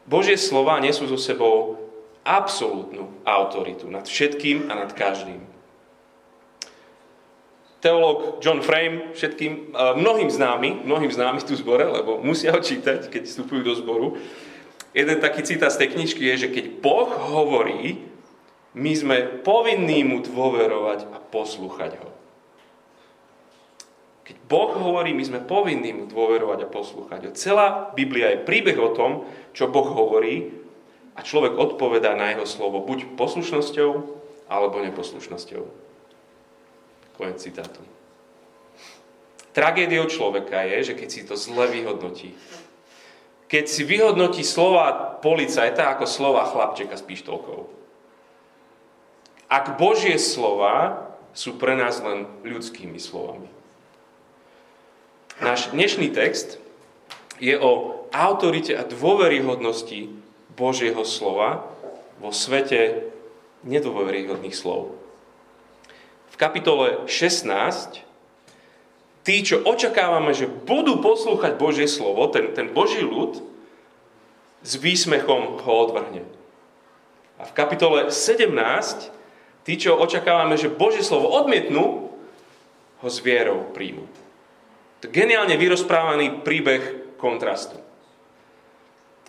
Božie 0.05 0.37
slova 0.37 0.77
nesú 0.83 1.09
so 1.09 1.17
sebou 1.17 1.80
absolútnu 2.21 3.21
autoritu 3.25 3.89
nad 3.89 4.05
všetkým 4.05 4.69
a 4.69 4.77
nad 4.77 4.93
každým. 4.93 5.41
Teológ 7.81 8.37
John 8.45 8.61
Frame, 8.61 9.09
všetkým, 9.17 9.73
e, 9.73 9.93
mnohým 9.97 10.29
známy, 10.29 10.85
mnohým 10.85 11.09
známy 11.09 11.41
tu 11.41 11.57
zbore, 11.57 11.81
lebo 11.89 12.21
musia 12.21 12.53
ho 12.53 12.61
čítať, 12.61 13.09
keď 13.09 13.25
vstupujú 13.25 13.61
do 13.65 13.73
zboru. 13.73 14.07
Jeden 14.93 15.17
taký 15.17 15.41
citát 15.41 15.73
z 15.73 15.81
tej 15.81 15.97
knižky 15.97 16.21
je, 16.29 16.45
že 16.45 16.53
keď 16.53 16.77
Boh 16.77 17.09
hovorí, 17.09 18.05
my 18.77 18.93
sme 18.93 19.17
povinní 19.41 20.05
mu 20.05 20.21
dôverovať 20.21 21.09
a 21.09 21.17
poslúchať 21.17 21.97
ho. 22.05 22.09
Keď 24.29 24.37
Boh 24.45 24.71
hovorí, 24.77 25.17
my 25.17 25.23
sme 25.25 25.39
povinní 25.41 25.91
mu 25.91 26.05
dôverovať 26.05 26.59
a 26.63 26.71
poslúchať 26.71 27.21
ho. 27.27 27.31
Celá 27.33 27.91
Biblia 27.97 28.31
je 28.31 28.45
príbeh 28.45 28.77
o 28.77 28.93
tom, 28.93 29.25
čo 29.57 29.67
Boh 29.67 29.89
hovorí 29.89 30.60
a 31.15 31.19
človek 31.21 31.57
odpovedá 31.59 32.15
na 32.15 32.31
jeho 32.31 32.47
slovo 32.47 32.83
buď 32.83 33.19
poslušnosťou 33.19 33.91
alebo 34.47 34.83
neposlušnosťou. 34.83 35.63
Konec 37.19 37.37
citátu. 37.39 37.83
Tragédiou 39.51 40.07
človeka 40.07 40.63
je, 40.63 40.91
že 40.91 40.93
keď 40.95 41.09
si 41.11 41.21
to 41.27 41.35
zle 41.35 41.67
vyhodnotí, 41.67 42.31
keď 43.51 43.67
si 43.67 43.83
vyhodnotí 43.83 44.47
slova 44.47 45.19
policajta 45.19 45.91
ako 45.91 46.07
slova 46.07 46.47
chlapčeka 46.47 46.95
s 46.95 47.03
pištolkou. 47.03 47.67
Ak 49.51 49.75
Božie 49.75 50.15
slova 50.15 51.11
sú 51.35 51.59
pre 51.59 51.75
nás 51.75 51.99
len 51.99 52.31
ľudskými 52.47 52.95
slovami. 52.95 53.51
Náš 55.43 55.75
dnešný 55.75 56.15
text 56.15 56.63
je 57.43 57.59
o 57.59 58.07
autorite 58.15 58.71
a 58.71 58.87
dôveryhodnosti 58.87 60.15
Božieho 60.61 61.01
slova 61.01 61.65
vo 62.21 62.29
svete 62.29 63.09
nedôveryhodných 63.65 64.53
slov. 64.53 64.93
V 66.29 66.35
kapitole 66.37 67.09
16 67.09 68.05
tí, 69.25 69.35
čo 69.41 69.65
očakávame, 69.65 70.37
že 70.37 70.45
budú 70.45 71.01
poslúchať 71.01 71.57
Božie 71.57 71.89
slovo, 71.89 72.29
ten, 72.29 72.53
ten 72.53 72.69
Boží 72.69 73.01
ľud, 73.01 73.41
s 74.61 74.77
výsmechom 74.77 75.65
ho 75.65 75.73
odvrhne. 75.89 76.21
A 77.41 77.49
v 77.49 77.55
kapitole 77.57 78.13
17 78.13 78.53
tí, 79.65 79.73
čo 79.81 79.97
očakávame, 79.97 80.61
že 80.61 80.69
Božie 80.69 81.01
slovo 81.01 81.33
odmietnú, 81.33 82.13
ho 83.01 83.09
s 83.09 83.17
vierou 83.25 83.65
príjmu. 83.73 84.05
To 85.01 85.09
geniálne 85.09 85.57
vyrozprávaný 85.57 86.45
príbeh 86.45 87.17
kontrastu. 87.17 87.80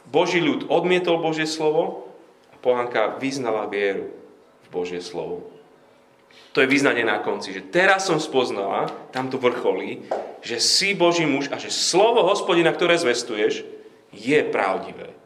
Boží 0.09 0.43
ľud 0.43 0.69
odmietol 0.69 1.23
Božie 1.23 1.47
slovo 1.47 2.11
a 2.51 2.59
pohanka 2.59 3.19
vyznala 3.21 3.69
vieru 3.71 4.11
v 4.65 4.69
Božie 4.73 5.01
slovo. 5.03 5.53
To 6.53 6.61
je 6.61 6.69
vyznanie 6.69 7.05
na 7.05 7.21
konci, 7.25 7.53
že 7.53 7.65
teraz 7.65 8.05
som 8.09 8.21
spoznala, 8.21 8.93
tam 9.09 9.33
to 9.33 9.41
vrcholí, 9.41 10.05
že 10.45 10.61
si 10.61 10.93
Boží 10.93 11.25
muž 11.25 11.49
a 11.49 11.57
že 11.57 11.73
slovo 11.73 12.29
hospodina, 12.29 12.73
ktoré 12.73 13.01
zvestuješ, 13.01 13.65
je 14.13 14.39
pravdivé. 14.53 15.17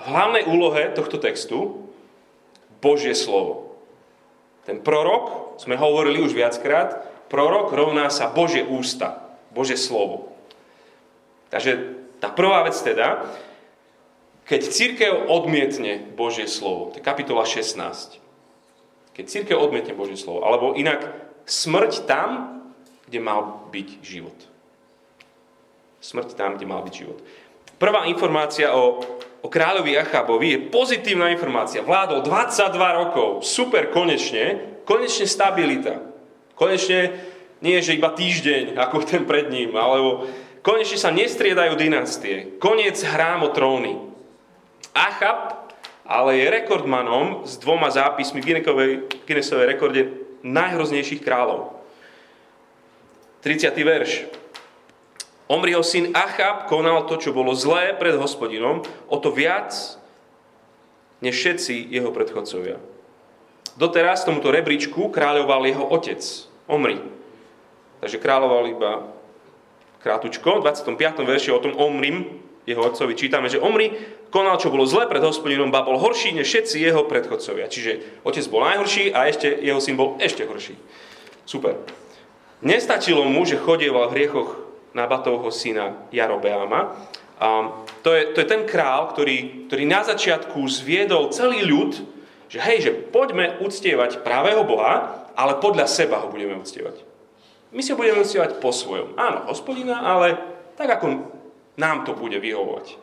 V 0.00 0.04
hlavnej 0.08 0.48
úlohe 0.48 0.88
tohto 0.96 1.20
textu 1.20 1.84
Božie 2.80 3.12
slovo. 3.12 3.76
Ten 4.64 4.80
prorok, 4.80 5.56
sme 5.60 5.76
hovorili 5.76 6.24
už 6.24 6.32
viackrát, 6.32 7.04
prorok 7.28 7.76
rovná 7.76 8.08
sa 8.08 8.32
Božie 8.32 8.64
ústa, 8.64 9.20
Božie 9.52 9.76
slovo. 9.76 10.32
Takže 11.52 12.00
tá 12.20 12.28
prvá 12.28 12.62
vec 12.68 12.76
teda, 12.76 13.24
keď 14.44 14.60
církev 14.66 15.12
odmietne 15.30 16.12
Božie 16.14 16.50
slovo, 16.50 16.92
to 16.92 17.00
je 17.00 17.06
kapitola 17.06 17.48
16. 17.48 18.20
Keď 19.16 19.24
církev 19.24 19.56
odmietne 19.56 19.96
Božie 19.96 20.20
slovo, 20.20 20.44
alebo 20.44 20.76
inak 20.76 21.06
smrť 21.48 22.04
tam, 22.04 22.60
kde 23.08 23.18
mal 23.18 23.66
byť 23.74 23.88
život. 24.04 24.36
Smrť 25.98 26.38
tam, 26.38 26.54
kde 26.54 26.66
mal 26.68 26.84
byť 26.86 26.94
život. 26.94 27.18
Prvá 27.80 28.04
informácia 28.06 28.76
o, 28.76 29.00
o 29.40 29.48
kráľovi 29.48 29.96
Achabovi 29.96 30.48
je 30.52 30.64
pozitívna 30.68 31.32
informácia. 31.32 31.80
Vládol 31.80 32.20
22 32.22 33.00
rokov, 33.00 33.28
super, 33.42 33.88
konečne, 33.88 34.78
konečne 34.84 35.24
stabilita. 35.24 36.04
Konečne 36.54 37.16
nie 37.60 37.76
že 37.84 37.96
iba 37.96 38.12
týždeň, 38.12 38.76
ako 38.76 39.04
ten 39.04 39.24
pred 39.28 39.52
ním, 39.52 39.76
alebo 39.76 40.28
konečne 40.60 40.98
sa 41.00 41.10
nestriedajú 41.12 41.76
dynastie. 41.76 42.56
Koniec 42.60 43.00
hrám 43.02 43.46
o 43.46 43.50
tróny. 43.52 43.96
Achab 44.94 45.60
ale 46.10 46.42
je 46.42 46.50
rekordmanom 46.50 47.46
s 47.46 47.54
dvoma 47.62 47.86
zápismi 47.86 48.42
v 48.42 48.66
Guinnessovej 49.22 49.66
rekorde 49.70 50.10
najhroznejších 50.42 51.22
kráľov. 51.22 51.70
30. 53.46 53.70
verš. 53.78 54.26
Omriho 55.46 55.86
syn 55.86 56.10
Achab 56.10 56.66
konal 56.66 57.06
to, 57.06 57.14
čo 57.14 57.30
bolo 57.30 57.54
zlé 57.54 57.94
pred 57.94 58.18
hospodinom, 58.18 58.82
o 59.06 59.16
to 59.22 59.30
viac, 59.30 59.70
než 61.22 61.38
všetci 61.38 61.94
jeho 61.94 62.10
predchodcovia. 62.10 62.82
Doteraz 63.78 64.26
tomuto 64.26 64.50
rebríčku 64.50 65.14
kráľoval 65.14 65.62
jeho 65.70 65.86
otec, 65.94 66.22
Omri. 66.66 66.98
Takže 68.02 68.18
kráľoval 68.18 68.64
iba 68.66 68.92
krátučko. 70.00 70.60
V 70.60 70.64
25. 70.66 70.96
verši 71.24 71.50
o 71.52 71.62
tom 71.62 71.76
Omrim, 71.76 72.42
jeho 72.68 72.82
otcovi, 72.84 73.16
čítame, 73.16 73.48
že 73.48 73.60
Omri 73.60 73.92
konal, 74.28 74.60
čo 74.60 74.72
bolo 74.72 74.84
zle 74.84 75.08
pred 75.08 75.20
hospodinom, 75.20 75.72
ba 75.72 75.84
bol 75.84 75.96
horší 75.96 76.36
než 76.36 76.46
všetci 76.48 76.76
jeho 76.80 77.04
predchodcovia. 77.08 77.66
Čiže 77.66 78.22
otec 78.24 78.44
bol 78.52 78.62
najhorší 78.64 79.12
a 79.16 79.26
ešte 79.26 79.48
jeho 79.48 79.80
syn 79.80 79.96
bol 79.96 80.20
ešte 80.20 80.44
horší. 80.44 80.76
Super. 81.48 81.80
Nestačilo 82.60 83.24
mu, 83.24 83.48
že 83.48 83.60
chodieval 83.60 84.12
v 84.12 84.14
hriechoch 84.20 84.50
Nabatovho 84.92 85.48
syna 85.48 85.96
Jarobeáma. 86.12 86.94
A 87.40 87.48
to, 88.04 88.12
je, 88.12 88.36
to 88.36 88.44
je 88.44 88.48
ten 88.52 88.68
král, 88.68 89.08
ktorý, 89.16 89.66
ktorý 89.66 89.84
na 89.88 90.04
začiatku 90.04 90.60
zviedol 90.68 91.32
celý 91.32 91.64
ľud, 91.64 91.96
že 92.52 92.60
hej, 92.60 92.78
že 92.84 92.92
poďme 92.92 93.56
uctievať 93.64 94.20
pravého 94.20 94.60
Boha, 94.68 95.24
ale 95.32 95.56
podľa 95.56 95.88
seba 95.88 96.20
ho 96.20 96.28
budeme 96.28 96.58
uctievať. 96.60 97.09
My 97.70 97.80
si 97.82 97.94
ho 97.94 97.98
budeme 97.98 98.22
uctievať 98.22 98.58
po 98.58 98.74
svojom. 98.74 99.14
Áno, 99.14 99.46
hospodina, 99.46 100.02
ale 100.02 100.34
tak 100.74 100.98
ako 100.98 101.30
nám 101.78 102.02
to 102.02 102.18
bude 102.18 102.36
vyhovovať. 102.42 102.98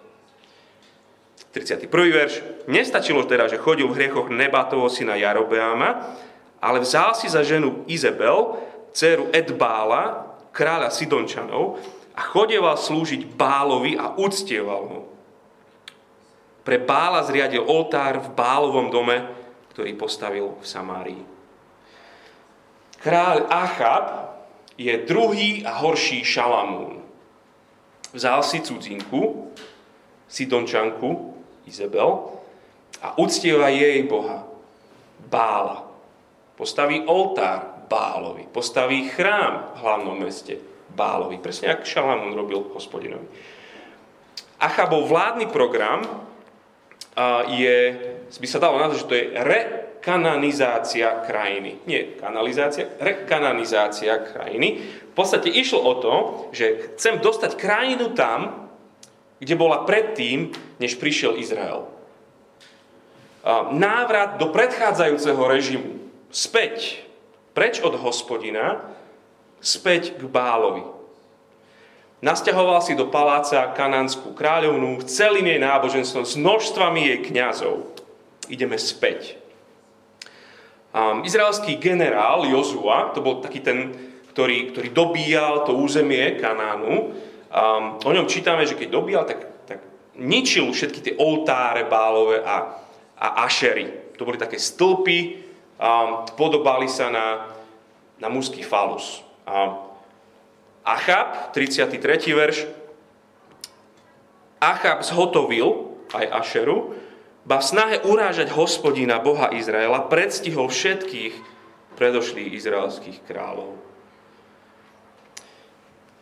31. 1.55 1.89
verš. 1.89 2.33
Nestačilo 2.67 3.25
teda, 3.25 3.47
že 3.47 3.57
chodil 3.57 3.87
v 3.87 3.97
hriechoch 3.97 4.27
Nebatovo 4.27 4.91
syna 4.91 5.15
Jarobeama, 5.15 6.19
ale 6.59 6.83
vzal 6.83 7.15
si 7.15 7.31
za 7.31 7.41
ženu 7.41 7.87
Izabel, 7.87 8.59
dceru 8.91 9.31
Edbála, 9.31 10.35
kráľa 10.51 10.91
Sidončanov, 10.91 11.79
a 12.17 12.21
chodieval 12.25 12.75
slúžiť 12.75 13.29
Bálovi 13.37 13.93
a 13.93 14.17
uctieval 14.17 14.83
ho. 14.89 14.99
Pre 16.65 16.77
Bála 16.81 17.21
zriadil 17.23 17.61
oltár 17.61 18.19
v 18.19 18.33
Bálovom 18.33 18.89
dome, 18.89 19.21
ktorý 19.71 19.93
postavil 19.93 20.57
v 20.57 20.65
Samárii. 20.65 21.23
Kráľ 22.97 23.45
Achab 23.53 24.05
je 24.77 24.93
druhý 25.03 25.65
a 25.65 25.81
horší 25.81 26.21
Šalamún. 26.23 27.01
Vzal 28.13 28.45
si 28.45 28.61
cudzinku, 28.61 29.51
Sidončanku, 30.29 31.33
Izabel, 31.65 32.37
a 33.01 33.17
uctieva 33.17 33.67
jej 33.67 34.05
Boha, 34.05 34.47
Bála. 35.27 35.85
Postaví 36.57 37.05
oltár 37.05 37.85
Bálovi, 37.87 38.49
postaví 38.49 39.09
chrám 39.09 39.77
v 39.77 39.79
hlavnom 39.79 40.17
meste 40.17 40.57
Bálovi, 40.91 41.37
presne 41.37 41.71
ako 41.71 41.85
Šalamún 41.85 42.33
robil 42.33 42.65
hospodinovi. 42.73 43.27
Achabov 44.57 45.05
vládny 45.05 45.47
program 45.53 46.01
je, 47.53 47.75
by 48.27 48.47
sa 48.49 48.57
dalo 48.57 48.81
nazvať, 48.81 48.97
že 48.97 49.09
to 49.09 49.15
je 49.17 49.27
rekananizácia 50.07 51.19
krajiny. 51.27 51.83
Nie 51.83 52.15
kanalizácia, 52.15 52.87
rekananizácia 52.95 54.15
krajiny. 54.23 54.79
V 55.11 55.13
podstate 55.13 55.51
išlo 55.51 55.83
o 55.83 55.93
to, 55.99 56.15
že 56.55 56.95
chcem 56.95 57.19
dostať 57.19 57.59
krajinu 57.59 58.15
tam, 58.15 58.71
kde 59.43 59.59
bola 59.59 59.83
predtým, 59.83 60.55
než 60.79 60.95
prišiel 60.95 61.35
Izrael. 61.35 61.91
Návrat 63.75 64.39
do 64.39 64.47
predchádzajúceho 64.47 65.43
režimu. 65.43 65.99
Späť. 66.31 67.03
Preč 67.51 67.83
od 67.83 67.99
hospodina, 67.99 68.79
späť 69.59 70.15
k 70.15 70.23
Bálovi. 70.23 70.87
Nasťahoval 72.23 72.79
si 72.79 72.95
do 72.95 73.11
paláca 73.11 73.75
kanánskú 73.75 74.31
kráľovnú 74.31 75.03
celým 75.03 75.51
jej 75.51 75.59
náboženstvom, 75.59 76.23
s 76.23 76.39
množstvami 76.39 77.01
jej 77.11 77.19
kňazov. 77.27 77.91
Ideme 78.47 78.79
späť. 78.79 79.46
Um, 80.97 81.21
izraelský 81.21 81.77
generál 81.77 82.41
Jozua, 82.49 83.13
to 83.13 83.21
bol 83.21 83.37
taký 83.37 83.61
ten, 83.61 83.93
ktorý, 84.33 84.73
ktorý 84.73 84.89
dobíjal 84.89 85.61
to 85.69 85.77
územie 85.77 86.41
Kanánu, 86.41 87.13
um, 87.53 88.01
o 88.01 88.09
ňom 88.09 88.25
čítame, 88.25 88.65
že 88.65 88.73
keď 88.73 88.89
dobíjal, 88.89 89.23
tak, 89.29 89.45
tak 89.69 89.79
ničil 90.17 90.65
všetky 90.73 90.99
tie 91.05 91.13
oltáre 91.21 91.85
bálové 91.85 92.41
a, 92.41 92.81
a 93.13 93.45
ašery. 93.45 94.17
To 94.17 94.25
boli 94.25 94.41
také 94.41 94.57
stĺpy, 94.57 95.37
um, 95.77 96.25
podobali 96.33 96.89
sa 96.89 97.13
na, 97.13 97.45
na 98.17 98.25
mužský 98.33 98.65
falus. 98.65 99.21
Um, 99.45 99.77
Achab, 100.81 101.53
33. 101.53 101.93
verš, 102.33 102.65
Achab 104.57 105.05
zhotovil 105.05 105.93
aj 106.09 106.25
Ašeru, 106.41 106.97
ba 107.47 107.63
v 107.63 107.65
snahe 107.71 107.97
urážať 108.03 108.51
hospodina 108.51 109.23
Boha 109.23 109.55
Izraela 109.55 110.03
predstihol 110.03 110.67
všetkých 110.67 111.31
predošlých 111.95 112.51
izraelských 112.51 113.23
kráľov. 113.23 113.79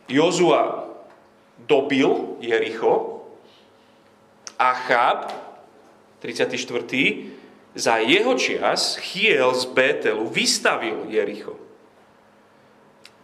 Jozua 0.05 0.85
dobil 1.65 2.37
Jericho, 2.37 3.25
Achab, 4.61 5.33
34. 6.21 6.53
za 7.73 7.97
jeho 7.99 8.33
čias 8.37 9.01
Chiel 9.01 9.49
z 9.57 9.65
Bételu 9.73 10.29
vystavil 10.29 11.09
Jericho. 11.09 11.57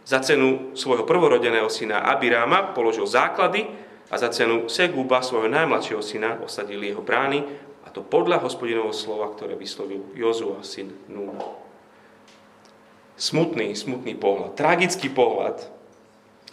Za 0.02 0.18
cenu 0.20 0.74
svojho 0.74 1.06
prvorodeného 1.06 1.70
syna 1.70 2.02
Abiráma 2.10 2.74
položil 2.74 3.06
základy 3.06 3.70
a 4.10 4.18
za 4.18 4.28
cenu 4.34 4.66
Seguba, 4.66 5.22
svojho 5.22 5.46
najmladšieho 5.48 6.02
syna, 6.02 6.42
osadil 6.42 6.82
jeho 6.82 7.00
brány 7.00 7.46
to 7.92 8.00
podľa 8.00 8.40
hospodinovho 8.40 8.96
slova, 8.96 9.32
ktoré 9.32 9.56
vyslovil 9.56 10.04
Jozua, 10.16 10.64
syn 10.64 10.96
Nun. 11.08 11.36
Smutný, 13.16 13.76
smutný 13.76 14.16
pohľad, 14.16 14.56
tragický 14.56 15.12
pohľad, 15.12 15.62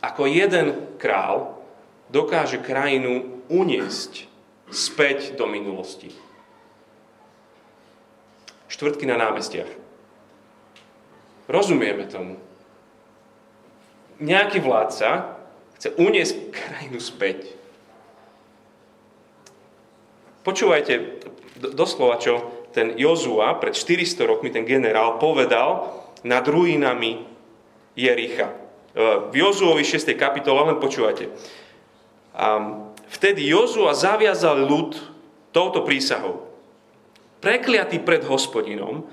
ako 0.04 0.28
jeden 0.28 0.96
král 1.00 1.60
dokáže 2.12 2.60
krajinu 2.60 3.44
uniesť 3.52 4.28
späť 4.70 5.36
do 5.36 5.50
minulosti. 5.50 6.14
Štvrtky 8.70 9.10
na 9.10 9.18
námestiach. 9.18 9.72
Rozumieme 11.50 12.06
tomu 12.06 12.38
nejaký 14.22 14.62
vládca 14.62 15.40
chce 15.80 15.90
uniesť 15.98 16.36
krajinu 16.54 17.00
späť. 17.02 17.59
Počúvajte 20.44 21.24
doslova, 21.76 22.16
čo 22.18 22.66
ten 22.72 22.96
Jozua 22.96 23.58
pred 23.60 23.76
400 23.76 24.30
rokmi, 24.30 24.54
ten 24.54 24.64
generál, 24.64 25.20
povedal 25.20 25.92
nad 26.24 26.46
ruinami 26.48 27.26
Jericha. 27.98 28.54
V 29.30 29.34
Jozuovi 29.36 29.84
6. 29.84 30.16
kapitole, 30.16 30.72
len 30.72 30.80
počúvajte. 30.80 31.30
Vtedy 33.10 33.42
Jozua 33.50 33.92
zaviazal 33.98 34.64
ľud 34.64 34.96
touto 35.52 35.84
prísahou. 35.84 36.48
Prekliatý 37.44 38.00
pred 38.04 38.24
hospodinom, 38.28 39.08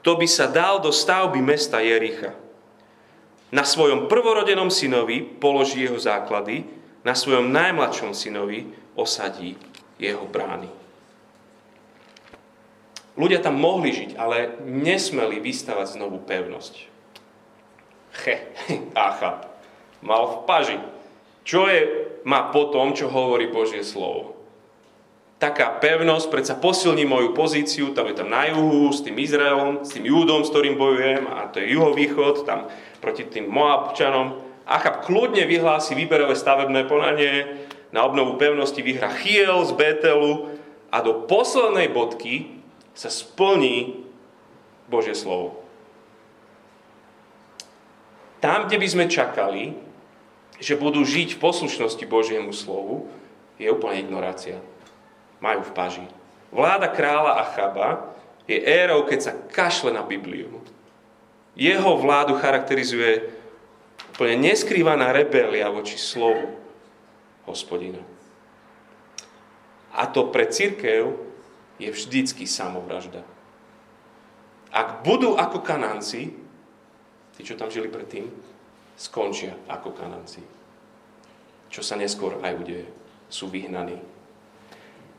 kto 0.00 0.10
by 0.18 0.26
sa 0.26 0.50
dal 0.50 0.82
do 0.82 0.90
stavby 0.90 1.38
mesta 1.38 1.78
Jericha 1.78 2.34
na 3.52 3.68
svojom 3.68 4.08
prvorodenom 4.08 4.72
synovi 4.72 5.20
položí 5.20 5.84
jeho 5.84 6.00
základy, 6.00 6.64
na 7.04 7.12
svojom 7.12 7.52
najmladšom 7.52 8.16
synovi 8.16 8.72
osadí 8.96 9.58
jeho 9.98 10.24
brány. 10.28 10.70
Ľudia 13.12 13.44
tam 13.44 13.60
mohli 13.60 13.92
žiť, 13.92 14.16
ale 14.16 14.56
nesmeli 14.64 15.36
vystavať 15.36 16.00
znovu 16.00 16.24
pevnosť. 16.24 16.74
Che, 18.12 18.34
Achab, 18.96 19.52
mal 20.00 20.22
v 20.28 20.36
paži. 20.48 20.78
Čo 21.42 21.68
je, 21.68 21.80
má 22.24 22.48
po 22.54 22.70
tom, 22.70 22.94
čo 22.96 23.12
hovorí 23.12 23.50
Božie 23.50 23.84
slovo? 23.84 24.38
Taká 25.42 25.74
pevnosť, 25.82 26.30
predsa 26.30 26.54
posilní 26.54 27.02
moju 27.02 27.34
pozíciu, 27.34 27.90
tam 27.90 28.06
je 28.06 28.14
tam 28.14 28.30
na 28.30 28.46
juhu, 28.46 28.94
s 28.94 29.02
tým 29.02 29.18
Izraelom, 29.18 29.82
s 29.82 29.90
tým 29.90 30.06
Júdom, 30.06 30.46
s 30.46 30.54
ktorým 30.54 30.78
bojujem, 30.78 31.26
a 31.26 31.50
to 31.50 31.58
je 31.58 31.74
juhovýchod, 31.74 32.46
tam 32.46 32.70
proti 33.02 33.26
tým 33.26 33.50
Moabčanom. 33.50 34.38
Achab 34.62 35.02
kľudne 35.02 35.42
vyhlási 35.42 35.98
výberové 35.98 36.38
stavebné 36.38 36.86
ponanie 36.86 37.66
na 37.92 38.08
obnovu 38.08 38.40
pevnosti, 38.40 38.80
vyhra 38.80 39.12
Chiel 39.20 39.60
z 39.68 39.72
Betelu 39.76 40.48
a 40.88 41.04
do 41.04 41.28
poslednej 41.28 41.92
bodky 41.92 42.64
sa 42.96 43.12
splní 43.12 44.08
Božie 44.88 45.12
slovo. 45.12 45.60
Tam, 48.40 48.66
kde 48.66 48.80
by 48.80 48.88
sme 48.88 49.04
čakali, 49.12 49.76
že 50.58 50.74
budú 50.74 51.04
žiť 51.06 51.36
v 51.36 51.42
poslušnosti 51.42 52.04
Božiemu 52.10 52.50
slovu, 52.50 53.06
je 53.60 53.70
úplne 53.70 54.02
ignorácia. 54.02 54.58
Majú 55.38 55.62
v 55.62 55.74
paži. 55.76 56.06
Vláda 56.50 56.90
kráľa 56.90 57.38
Achaba 57.38 57.88
je 58.50 58.58
érou, 58.58 59.06
keď 59.06 59.18
sa 59.20 59.32
kašle 59.32 59.94
na 59.94 60.02
Bibliu. 60.02 60.58
Jeho 61.54 62.00
vládu 62.00 62.34
charakterizuje 62.40 63.30
úplne 64.12 64.50
neskrývaná 64.50 65.12
rebelia 65.14 65.70
voči 65.70 66.00
slovu 66.00 66.61
hospodina. 67.48 68.00
A 69.92 70.08
to 70.08 70.32
pre 70.32 70.48
církev 70.48 71.12
je 71.76 71.88
vždycky 71.92 72.48
samovražda. 72.48 73.26
Ak 74.72 75.04
budú 75.04 75.36
ako 75.36 75.60
kanánci, 75.60 76.32
tí, 77.36 77.40
čo 77.44 77.60
tam 77.60 77.68
žili 77.68 77.92
predtým, 77.92 78.24
skončia 78.96 79.52
ako 79.68 79.92
kanánci. 79.92 80.40
Čo 81.68 81.84
sa 81.84 81.96
neskôr 82.00 82.40
aj 82.40 82.56
udeje. 82.56 82.88
Sú 83.28 83.52
vyhnaní. 83.52 84.00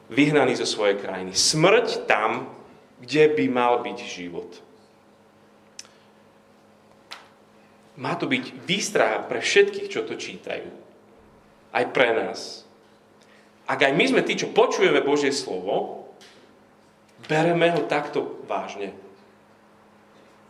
Vyhnaní 0.10 0.58
zo 0.58 0.66
svojej 0.66 0.98
krajiny. 0.98 1.38
Smrť 1.38 2.10
tam, 2.10 2.50
kde 3.02 3.30
by 3.34 3.46
mal 3.50 3.82
byť 3.82 3.98
život. 4.06 4.50
Má 7.94 8.18
to 8.18 8.26
byť 8.26 8.66
výstraha 8.66 9.22
pre 9.30 9.38
všetkých, 9.38 9.90
čo 9.90 10.02
to 10.02 10.18
čítajú. 10.18 10.66
Aj 11.74 11.86
pre 11.90 12.14
nás. 12.14 12.64
Ak 13.66 13.82
aj 13.82 13.94
my 13.98 14.06
sme 14.06 14.22
tí, 14.22 14.38
čo 14.38 14.54
počujeme 14.54 15.02
Božie 15.02 15.34
slovo, 15.34 16.06
bereme 17.26 17.74
ho 17.74 17.82
takto 17.90 18.44
vážne. 18.46 18.94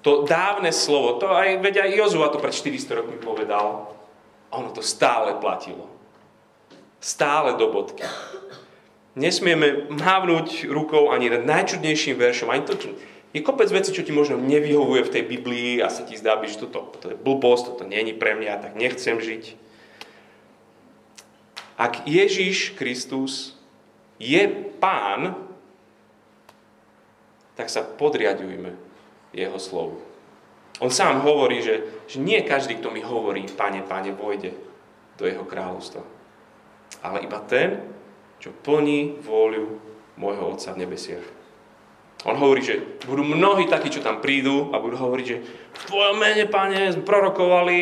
To 0.04 0.28
dávne 0.28 0.76
slovo, 0.76 1.16
to 1.16 1.32
aj, 1.32 1.64
veď 1.64 1.88
aj 1.88 1.96
Jozua 1.96 2.28
to 2.28 2.44
pred 2.44 2.52
400 2.52 3.00
rokmi 3.00 3.18
povedal, 3.24 3.96
a 4.52 4.54
ono 4.60 4.76
to 4.76 4.84
stále 4.84 5.40
platilo. 5.40 5.88
Stále 7.00 7.56
do 7.56 7.72
bodky. 7.72 8.04
Nesmieme 9.16 9.88
mávnuť 9.94 10.68
rukou 10.68 11.14
ani 11.14 11.32
nad 11.32 11.48
najčudnejším 11.48 12.20
veršom, 12.20 12.52
ani 12.52 12.68
to, 12.68 12.76
je 13.34 13.42
kopec 13.42 13.66
vecí, 13.74 13.90
čo 13.90 14.06
ti 14.06 14.14
možno 14.14 14.38
nevyhovuje 14.38 15.10
v 15.10 15.14
tej 15.14 15.24
Biblii 15.26 15.82
a 15.82 15.90
sa 15.90 16.06
ti 16.06 16.14
zdá, 16.14 16.38
že 16.46 16.62
toto, 16.62 16.94
toto 16.94 17.08
je 17.10 17.18
blbosť, 17.18 17.74
toto 17.74 17.84
není 17.88 18.14
pre 18.14 18.38
mňa, 18.38 18.62
tak 18.62 18.72
nechcem 18.78 19.18
žiť. 19.18 19.58
Ak 21.78 22.06
Ježiš 22.06 22.78
Kristus 22.78 23.58
je 24.22 24.46
pán, 24.78 25.36
tak 27.54 27.70
sa 27.70 27.86
podriadujme 27.86 28.74
jeho 29.34 29.58
slovu. 29.58 30.02
On 30.82 30.90
sám 30.90 31.22
hovorí, 31.22 31.62
že, 31.62 32.06
že 32.10 32.18
nie 32.18 32.42
každý, 32.42 32.82
kto 32.82 32.90
mi 32.90 33.02
hovorí, 33.06 33.46
pane, 33.46 33.86
pane, 33.86 34.14
vojde 34.14 34.58
do 35.18 35.30
jeho 35.30 35.46
kráľovstva. 35.46 36.02
Ale 37.06 37.26
iba 37.26 37.38
ten, 37.46 37.82
čo 38.42 38.50
plní 38.54 39.22
vôľu 39.22 39.78
môjho 40.18 40.58
Otca 40.58 40.74
v 40.74 40.82
nebesiach. 40.86 41.26
On 42.24 42.40
hovorí, 42.40 42.64
že 42.64 42.80
budú 43.04 43.22
mnohí 43.22 43.68
takí, 43.68 43.92
čo 43.92 44.00
tam 44.00 44.24
prídu 44.24 44.72
a 44.72 44.80
budú 44.80 44.96
hovoriť, 44.96 45.26
že 45.28 45.38
v 45.76 45.84
Tvojom 45.92 46.18
mene, 46.18 46.48
Pane, 46.48 46.96
prorokovali, 47.04 47.82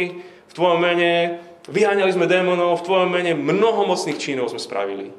v 0.49 0.53
Tvojom 0.53 0.79
mene 0.81 1.39
vyháňali 1.69 2.11
sme 2.13 2.25
démonov, 2.25 2.81
v 2.81 2.85
Tvojom 2.87 3.09
mene 3.11 3.37
mnoho 3.37 3.85
mocných 3.85 4.17
činov 4.17 4.49
sme 4.49 4.61
spravili. 4.61 5.13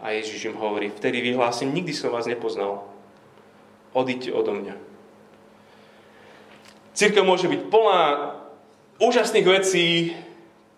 A 0.00 0.16
Ježiš 0.16 0.48
im 0.48 0.56
hovorí, 0.56 0.88
vtedy 0.92 1.20
vyhlásim, 1.20 1.72
nikdy 1.74 1.92
som 1.92 2.14
vás 2.14 2.24
nepoznal. 2.24 2.88
Odíďte 3.92 4.30
odo 4.32 4.54
mňa. 4.54 4.74
Církev 6.94 7.24
môže 7.24 7.50
byť 7.50 7.60
plná 7.68 8.02
úžasných 9.00 9.46
vecí, 9.46 9.86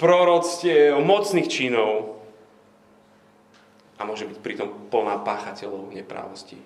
proroctiev, 0.02 0.98
mocných 0.98 1.46
činov 1.46 2.18
a 3.98 4.02
môže 4.02 4.26
byť 4.26 4.38
pritom 4.42 4.68
plná 4.90 5.22
páchateľov 5.22 5.94
neprávostí. 5.94 6.58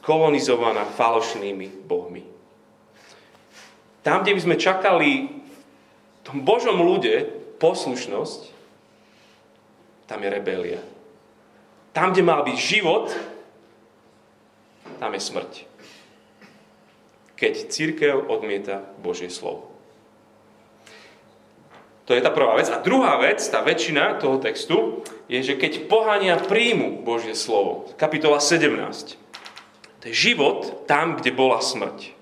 Kolonizovaná 0.00 0.88
falošnými 0.88 1.84
bohmi. 1.84 2.24
Tam, 4.00 4.24
kde 4.24 4.32
by 4.32 4.40
sme 4.40 4.56
čakali 4.56 5.10
tom 6.30 6.46
Božom 6.46 6.78
ľude 6.78 7.26
poslušnosť, 7.58 8.54
tam 10.06 10.22
je 10.22 10.30
rebelia. 10.30 10.82
Tam, 11.90 12.14
kde 12.14 12.22
mal 12.22 12.46
byť 12.46 12.54
život, 12.56 13.10
tam 15.02 15.10
je 15.10 15.22
smrť. 15.22 15.52
Keď 17.34 17.54
církev 17.66 18.30
odmieta 18.30 18.86
Božie 19.02 19.26
slovo. 19.26 19.74
To 22.06 22.14
je 22.14 22.22
tá 22.22 22.30
prvá 22.30 22.58
vec. 22.58 22.66
A 22.70 22.82
druhá 22.82 23.18
vec, 23.22 23.38
tá 23.38 23.62
väčšina 23.62 24.18
toho 24.18 24.38
textu, 24.42 25.02
je, 25.30 25.38
že 25.42 25.54
keď 25.54 25.86
pohania 25.86 26.38
príjmu 26.38 27.06
Božie 27.06 27.38
slovo. 27.38 27.86
Kapitola 27.94 28.42
17. 28.42 29.14
To 30.02 30.04
je 30.06 30.14
život 30.14 30.86
tam, 30.90 31.18
kde 31.18 31.30
bola 31.30 31.62
smrť. 31.62 32.14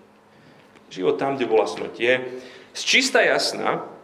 Život 0.92 1.16
tam, 1.16 1.40
kde 1.40 1.48
bola 1.48 1.64
smrť. 1.64 1.94
Je 1.96 2.14
z 2.76 2.82
čista 2.84 3.24
jasná 3.24 3.97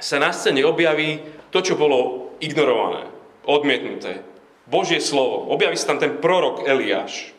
sa 0.00 0.16
na 0.18 0.32
scéne 0.32 0.64
objaví 0.64 1.20
to, 1.52 1.60
čo 1.60 1.76
bolo 1.76 2.32
ignorované, 2.40 3.06
odmietnuté, 3.44 4.24
Božie 4.66 4.98
slovo. 5.02 5.50
Objaví 5.52 5.76
sa 5.76 5.92
tam 5.94 6.00
ten 6.00 6.18
prorok 6.18 6.64
Eliáš. 6.64 7.36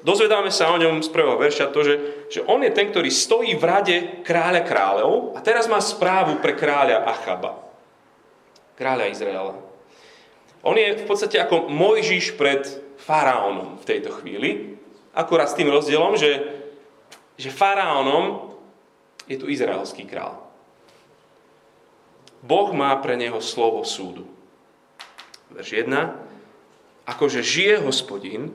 Dozvedáme 0.00 0.48
sa 0.48 0.72
o 0.72 0.80
ňom 0.80 1.04
z 1.04 1.12
prvého 1.12 1.36
verša 1.36 1.72
to, 1.76 1.80
že, 1.84 1.94
že 2.32 2.40
on 2.48 2.64
je 2.64 2.72
ten, 2.72 2.88
ktorý 2.88 3.12
stojí 3.12 3.52
v 3.52 3.64
rade 3.64 3.96
kráľa 4.24 4.64
kráľov 4.64 5.36
a 5.36 5.44
teraz 5.44 5.68
má 5.68 5.76
správu 5.76 6.40
pre 6.40 6.56
kráľa 6.56 7.04
Achaba. 7.04 7.60
Kráľa 8.80 9.12
Izraela. 9.12 9.54
On 10.64 10.72
je 10.72 10.96
v 10.96 11.04
podstate 11.04 11.36
ako 11.36 11.68
Mojžiš 11.68 12.36
pred 12.40 12.64
faraónom 13.00 13.76
v 13.80 13.84
tejto 13.84 14.12
chvíli, 14.20 14.80
akurát 15.12 15.52
s 15.52 15.56
tým 15.56 15.68
rozdielom, 15.68 16.16
že, 16.16 16.48
že 17.36 17.52
faraónom 17.52 18.56
je 19.28 19.36
tu 19.36 19.52
izraelský 19.52 20.08
král. 20.08 20.39
Boh 22.40 22.72
má 22.72 22.96
pre 23.00 23.20
neho 23.20 23.38
slovo 23.44 23.84
súdu 23.84 24.40
verš 25.54 25.86
1. 25.86 27.10
Akože 27.10 27.42
žije 27.42 27.82
hospodin, 27.82 28.54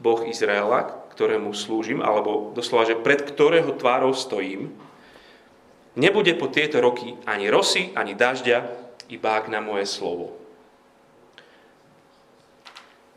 Boh 0.00 0.24
Izraela, 0.24 0.88
ktorému 1.12 1.52
slúžim, 1.52 2.00
alebo 2.00 2.56
doslova, 2.56 2.88
že 2.88 2.96
pred 2.96 3.20
ktorého 3.20 3.76
tvárou 3.76 4.16
stojím, 4.16 4.72
nebude 5.92 6.32
po 6.40 6.48
tieto 6.48 6.80
roky 6.80 7.20
ani 7.28 7.52
rosy, 7.52 7.92
ani 7.92 8.16
dažďa, 8.16 8.58
iba 9.12 9.36
ak 9.36 9.52
na 9.52 9.60
moje 9.60 9.84
slovo. 9.84 10.32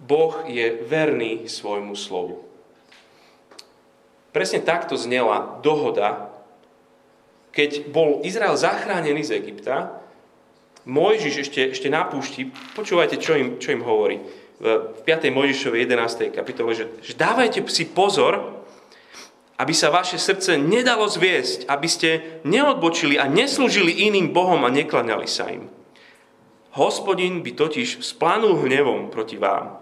Boh 0.04 0.44
je 0.52 0.84
verný 0.84 1.48
svojmu 1.48 1.96
slovu. 1.96 2.44
Presne 4.36 4.60
takto 4.60 5.00
znela 5.00 5.64
dohoda, 5.64 6.34
keď 7.56 7.88
bol 7.88 8.20
Izrael 8.28 8.58
zachránený 8.60 9.24
z 9.24 9.40
Egypta, 9.40 10.03
Mojžiš 10.84 11.48
ešte, 11.48 11.62
ešte 11.72 11.88
na 11.88 12.04
púšti, 12.04 12.52
počúvajte, 12.76 13.16
čo 13.16 13.40
im, 13.40 13.56
čo 13.56 13.72
im 13.72 13.88
hovorí 13.88 14.20
v 14.64 15.00
5. 15.08 15.32
Mojžišovej 15.32 15.88
11. 15.88 16.32
kapitole, 16.36 16.76
že, 16.76 16.92
že 17.00 17.16
dávajte 17.16 17.64
si 17.72 17.88
pozor, 17.88 18.64
aby 19.56 19.72
sa 19.72 19.92
vaše 19.92 20.20
srdce 20.20 20.60
nedalo 20.60 21.08
zviesť, 21.08 21.72
aby 21.72 21.88
ste 21.88 22.10
neodbočili 22.44 23.16
a 23.16 23.32
neslúžili 23.32 24.08
iným 24.08 24.36
Bohom 24.36 24.60
a 24.68 24.74
neklaňali 24.74 25.28
sa 25.28 25.48
im. 25.52 25.72
Hospodin 26.76 27.46
by 27.46 27.54
totiž 27.54 28.02
splánul 28.02 28.60
hnevom 28.66 29.08
proti 29.08 29.40
vám. 29.40 29.78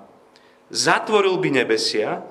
Zatvoril 0.69 1.39
by 1.41 1.49
nebesia 1.63 2.21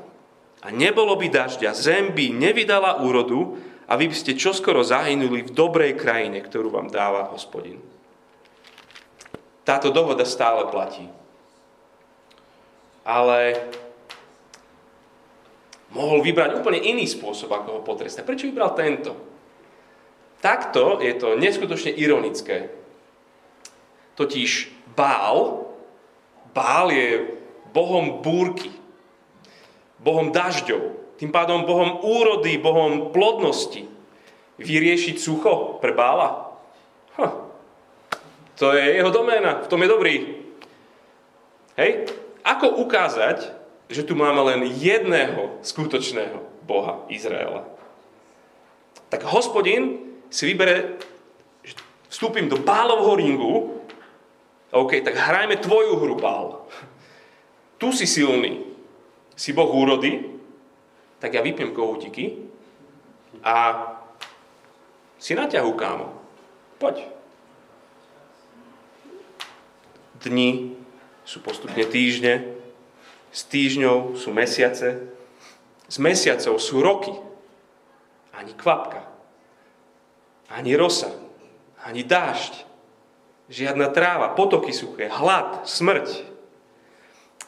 a 0.60 0.68
nebolo 0.70 1.16
by 1.16 1.26
dažďa, 1.26 1.74
zem 1.74 2.12
by 2.12 2.28
nevydala 2.30 3.02
úrodu 3.02 3.56
a 3.88 3.98
vy 3.98 4.12
by 4.12 4.16
ste 4.16 4.38
čoskoro 4.38 4.84
zahynuli 4.84 5.42
v 5.42 5.54
dobrej 5.54 5.96
krajine, 5.96 6.38
ktorú 6.44 6.70
vám 6.70 6.92
dáva 6.92 7.32
hospodin 7.32 7.89
táto 9.64 9.92
dohoda 9.92 10.24
stále 10.24 10.68
platí. 10.68 11.06
Ale 13.04 13.56
mohol 15.90 16.22
vybrať 16.22 16.60
úplne 16.60 16.80
iný 16.80 17.04
spôsob, 17.06 17.50
ako 17.50 17.68
ho 17.78 17.80
potrestať. 17.82 18.22
Prečo 18.22 18.48
vybral 18.48 18.72
tento? 18.78 19.12
Takto 20.40 21.04
je 21.04 21.12
to 21.20 21.36
neskutočne 21.36 21.92
ironické. 21.92 22.72
Totiž 24.16 24.72
Bál, 24.96 25.68
Bál 26.56 26.86
je 26.92 27.08
bohom 27.70 28.24
búrky, 28.24 28.72
bohom 30.00 30.32
dažďov, 30.32 31.16
tým 31.20 31.28
pádom 31.28 31.68
bohom 31.68 32.00
úrody, 32.00 32.56
bohom 32.56 33.12
plodnosti. 33.12 33.84
Vyriešiť 34.60 35.16
sucho 35.20 35.80
pre 35.80 35.92
Bála? 35.92 36.56
Hm. 37.16 37.49
To 38.60 38.76
je 38.76 39.00
jeho 39.00 39.08
doména, 39.08 39.64
v 39.64 39.70
tom 39.72 39.80
je 39.80 39.88
dobrý. 39.88 40.14
Hej? 41.80 42.12
Ako 42.44 42.84
ukázať, 42.84 43.56
že 43.88 44.04
tu 44.04 44.12
máme 44.12 44.36
len 44.52 44.68
jedného 44.68 45.56
skutočného 45.64 46.44
Boha 46.68 47.00
Izraela? 47.08 47.64
Tak 49.08 49.24
hospodin 49.32 50.12
si 50.28 50.44
vybere, 50.44 51.00
že 51.64 51.72
vstúpim 52.12 52.52
do 52.52 52.60
Bálovho 52.60 53.16
ringu, 53.16 53.80
OK, 54.76 55.00
tak 55.00 55.16
hrajme 55.16 55.56
tvoju 55.56 55.96
hru, 55.96 56.20
Bál. 56.20 56.68
Tu 57.80 57.96
si 57.96 58.04
silný, 58.04 58.60
si 59.32 59.56
Boh 59.56 59.72
úrody, 59.72 60.20
tak 61.16 61.32
ja 61.32 61.40
vypnem 61.40 61.72
kohútiky 61.72 62.44
a 63.40 63.88
si 65.16 65.32
na 65.32 65.48
ťahu, 65.48 65.72
kámo. 65.80 66.12
Poď. 66.76 67.19
Dni 70.20 70.76
sú 71.24 71.40
postupne 71.40 71.80
týždne, 71.86 72.56
s 73.30 73.46
týždňou 73.46 74.18
sú 74.18 74.34
mesiace, 74.34 75.08
s 75.86 75.96
mesiacov 75.96 76.58
sú 76.58 76.82
roky. 76.82 77.14
Ani 78.34 78.56
kvapka, 78.56 79.04
ani 80.48 80.72
rosa, 80.72 81.12
ani 81.84 82.00
dážď, 82.00 82.64
žiadna 83.52 83.92
tráva, 83.92 84.32
potoky 84.32 84.72
suché, 84.72 85.12
hlad, 85.12 85.68
smrť. 85.68 86.08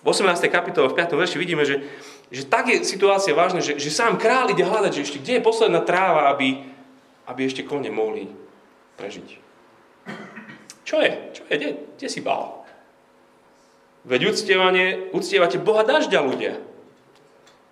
V 0.02 0.06
18. 0.10 0.36
kapitole, 0.50 0.90
v 0.90 0.98
5. 0.98 1.14
verši 1.14 1.38
vidíme, 1.38 1.62
že, 1.62 1.86
že 2.28 2.44
tak 2.44 2.68
je 2.68 2.82
situácia 2.82 3.32
vážna, 3.32 3.62
že, 3.62 3.78
že 3.78 3.88
sám 3.88 4.18
král 4.18 4.50
ide 4.50 4.66
hľadať, 4.66 4.92
že 4.92 5.04
ešte 5.06 5.18
kde 5.22 5.38
je 5.38 5.46
posledná 5.46 5.80
tráva, 5.80 6.28
aby, 6.34 6.60
aby 7.30 7.40
ešte 7.46 7.62
kone 7.62 7.88
mohli 7.88 8.26
prežiť. 8.98 9.28
Čo 10.82 10.98
je? 10.98 11.12
Čo 11.32 11.42
je? 11.46 11.54
Kde, 11.54 11.70
kde 11.96 12.08
si 12.10 12.20
bal? 12.20 12.61
Veď 14.02 14.34
uctievanie, 14.34 15.14
uctievate 15.14 15.62
Boha 15.62 15.86
dažďa 15.86 16.20
ľudia. 16.26 16.54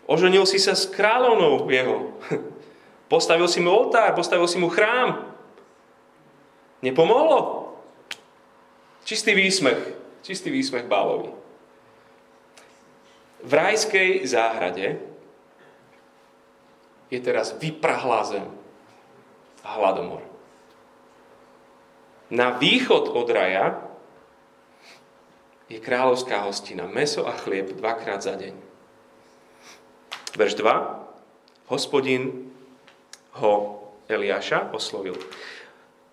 Oženil 0.07 0.47
si 0.47 0.63
sa 0.63 0.79
s 0.79 0.87
kráľovnou 0.87 1.67
jeho. 1.71 2.15
Postavil 3.13 3.51
si 3.51 3.59
mu 3.59 3.75
oltár, 3.75 4.15
postavil 4.15 4.47
si 4.47 4.55
mu 4.55 4.71
chrám. 4.71 5.35
Nepomohlo? 6.79 7.75
Čistý 9.03 9.35
výsmech. 9.35 9.83
Čistý 10.23 10.55
výsmech 10.55 10.87
Bálovi. 10.87 11.35
V 13.43 13.51
rajskej 13.51 14.23
záhrade 14.31 15.03
je 17.11 17.19
teraz 17.19 17.51
vyprahlá 17.59 18.23
zem 18.31 18.47
a 19.67 19.69
hladomor. 19.75 20.23
Na 22.31 22.55
východ 22.55 23.11
od 23.11 23.27
raja 23.27 23.90
je 25.71 25.79
kráľovská 25.79 26.43
hostina. 26.43 26.91
Meso 26.91 27.23
a 27.23 27.33
chlieb 27.39 27.79
dvakrát 27.79 28.19
za 28.19 28.35
deň. 28.35 28.53
Verš 30.35 30.59
2. 30.59 31.71
Hospodin 31.71 32.51
ho 33.39 33.55
Eliáša 34.11 34.75
oslovil. 34.75 35.15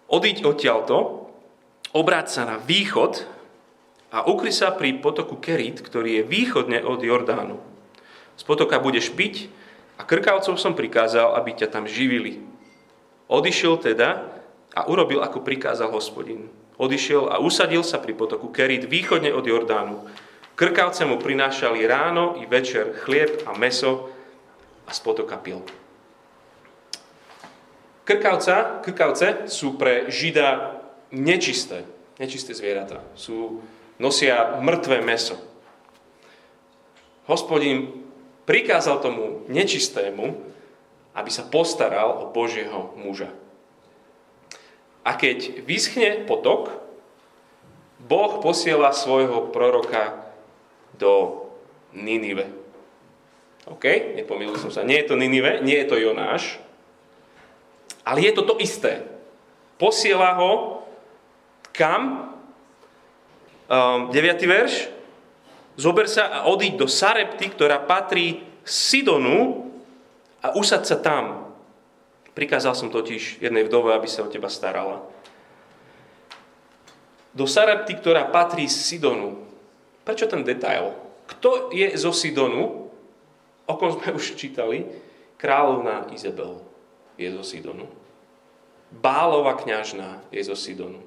Odiť 0.05 0.45
odtiaľto, 0.45 1.25
obráť 1.97 2.27
sa 2.29 2.43
na 2.45 2.61
východ 2.61 3.25
a 4.13 4.29
ukry 4.29 4.53
sa 4.53 4.69
pri 4.77 5.01
potoku 5.01 5.41
Kerit, 5.41 5.81
ktorý 5.81 6.21
je 6.21 6.29
východne 6.29 6.85
od 6.85 7.01
Jordánu. 7.01 7.57
Z 8.37 8.45
potoka 8.45 8.77
budeš 8.77 9.09
piť 9.09 9.49
a 9.97 10.05
krkavcov 10.05 10.61
som 10.61 10.77
prikázal, 10.77 11.33
aby 11.33 11.57
ťa 11.57 11.73
tam 11.73 11.89
živili. 11.89 12.45
Odišiel 13.25 13.81
teda 13.81 14.21
a 14.77 14.85
urobil, 14.85 15.25
ako 15.25 15.41
prikázal 15.41 15.89
hospodin. 15.89 16.45
Odišiel 16.77 17.33
a 17.33 17.41
usadil 17.41 17.81
sa 17.81 17.97
pri 17.97 18.13
potoku 18.13 18.53
Kerit 18.53 18.85
východne 18.85 19.33
od 19.33 19.41
Jordánu. 19.41 20.05
Krkavce 20.53 21.05
mu 21.09 21.17
prinášali 21.17 21.85
ráno 21.89 22.37
i 22.37 22.45
večer 22.45 22.93
chlieb 23.01 23.45
a 23.49 23.57
meso 23.57 24.13
a 24.85 24.93
z 24.93 24.99
potoka 25.01 25.37
pil. 25.41 25.61
Krkavca, 28.07 28.81
krkavce 28.85 29.51
sú 29.51 29.75
pre 29.75 30.07
Žida 30.07 30.79
nečisté, 31.11 31.83
nečisté 32.21 32.55
zvieratá. 32.55 33.03
Sú, 33.19 33.59
nosia 33.99 34.61
mŕtvé 34.63 35.03
meso. 35.03 35.35
Hospodin 37.27 38.07
prikázal 38.47 39.03
tomu 39.03 39.43
nečistému, 39.51 40.39
aby 41.17 41.29
sa 41.33 41.43
postaral 41.43 42.23
o 42.23 42.31
Božieho 42.31 42.95
muža. 42.95 43.27
A 45.07 45.15
keď 45.15 45.63
vyschne 45.63 46.27
potok, 46.27 46.83
Boh 48.03 48.43
posiela 48.43 48.91
svojho 48.91 49.55
proroka 49.55 50.27
do 50.99 51.47
Ninive. 51.95 52.51
OK? 53.71 54.15
Nepomýlil 54.19 54.59
som 54.59 54.67
sa. 54.67 54.83
Nie 54.83 55.03
je 55.03 55.15
to 55.15 55.15
Ninive, 55.15 55.63
nie 55.63 55.79
je 55.79 55.87
to 55.87 55.95
Jonáš, 55.95 56.59
ale 58.03 58.27
je 58.27 58.31
to 58.35 58.43
to 58.43 58.55
isté. 58.59 59.03
Posiela 59.79 60.35
ho 60.39 60.83
kam? 61.75 62.33
Um, 63.67 64.11
9. 64.11 64.43
verš. 64.47 64.87
Zober 65.77 66.07
sa 66.09 66.31
a 66.31 66.49
odíď 66.49 66.79
do 66.79 66.87
Sarepty, 66.89 67.51
ktorá 67.53 67.77
patrí 67.83 68.41
Sidonu 68.63 69.69
a 70.41 70.55
usad 70.57 70.87
sa 70.87 70.97
tam. 70.97 71.46
Prikázal 72.37 72.77
som 72.77 72.93
totiž 72.93 73.41
jednej 73.41 73.65
vdove, 73.65 73.97
aby 73.97 74.05
sa 74.05 74.21
o 74.21 74.29
teba 74.29 74.45
starala. 74.45 75.01
Do 77.33 77.49
Sarepty, 77.49 77.97
ktorá 77.97 78.29
patrí 78.29 78.69
Sidonu. 78.69 79.41
Prečo 80.05 80.29
ten 80.29 80.45
detail? 80.45 80.93
Kto 81.25 81.73
je 81.73 81.97
zo 81.97 82.13
Sidonu? 82.13 82.93
O 83.65 83.73
kom 83.73 83.97
sme 83.97 84.13
už 84.21 84.37
čítali. 84.37 84.85
Kráľovná 85.41 86.13
Izabel 86.13 86.61
je 87.17 87.25
zo 87.33 87.41
Sidonu. 87.41 87.89
Bálova 88.93 89.57
kňažná 89.57 90.21
je 90.29 90.45
zo 90.45 90.53
Sidonu. 90.53 91.01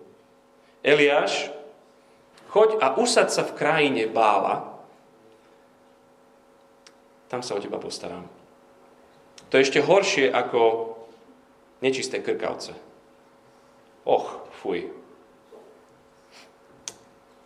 Eliáš, 0.83 1.55
choď 2.51 2.83
a 2.83 2.99
usad 2.99 3.31
sa 3.31 3.47
v 3.47 3.55
krajine 3.55 4.11
Bála, 4.11 4.67
tam 7.31 7.47
sa 7.47 7.55
o 7.55 7.63
teba 7.63 7.79
postaram. 7.79 8.27
To 9.51 9.55
je 9.55 9.63
ešte 9.63 9.79
horšie 9.79 10.27
ako 10.35 10.99
nečisté 11.81 12.21
krkavce. 12.21 12.77
Och, 14.05 14.49
fuj. 14.61 14.89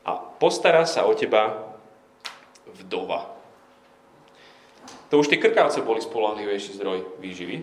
A 0.04 0.12
postará 0.38 0.86
sa 0.86 1.06
o 1.08 1.14
teba 1.16 1.74
vdova. 2.68 3.30
To 5.10 5.22
už 5.22 5.30
tie 5.30 5.38
krkavce 5.38 5.80
boli 5.80 6.02
spolahlivejší 6.02 6.76
zdroj 6.76 7.06
výživy. 7.22 7.62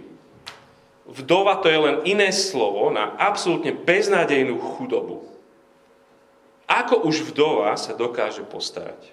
Vdova 1.11 1.59
to 1.59 1.67
je 1.67 1.79
len 1.79 1.97
iné 2.07 2.31
slovo 2.31 2.87
na 2.87 3.11
absolútne 3.19 3.75
beznádejnú 3.75 4.55
chudobu. 4.55 5.27
Ako 6.71 7.03
už 7.03 7.35
vdova 7.35 7.75
sa 7.75 7.91
dokáže 7.91 8.47
postarať? 8.47 9.11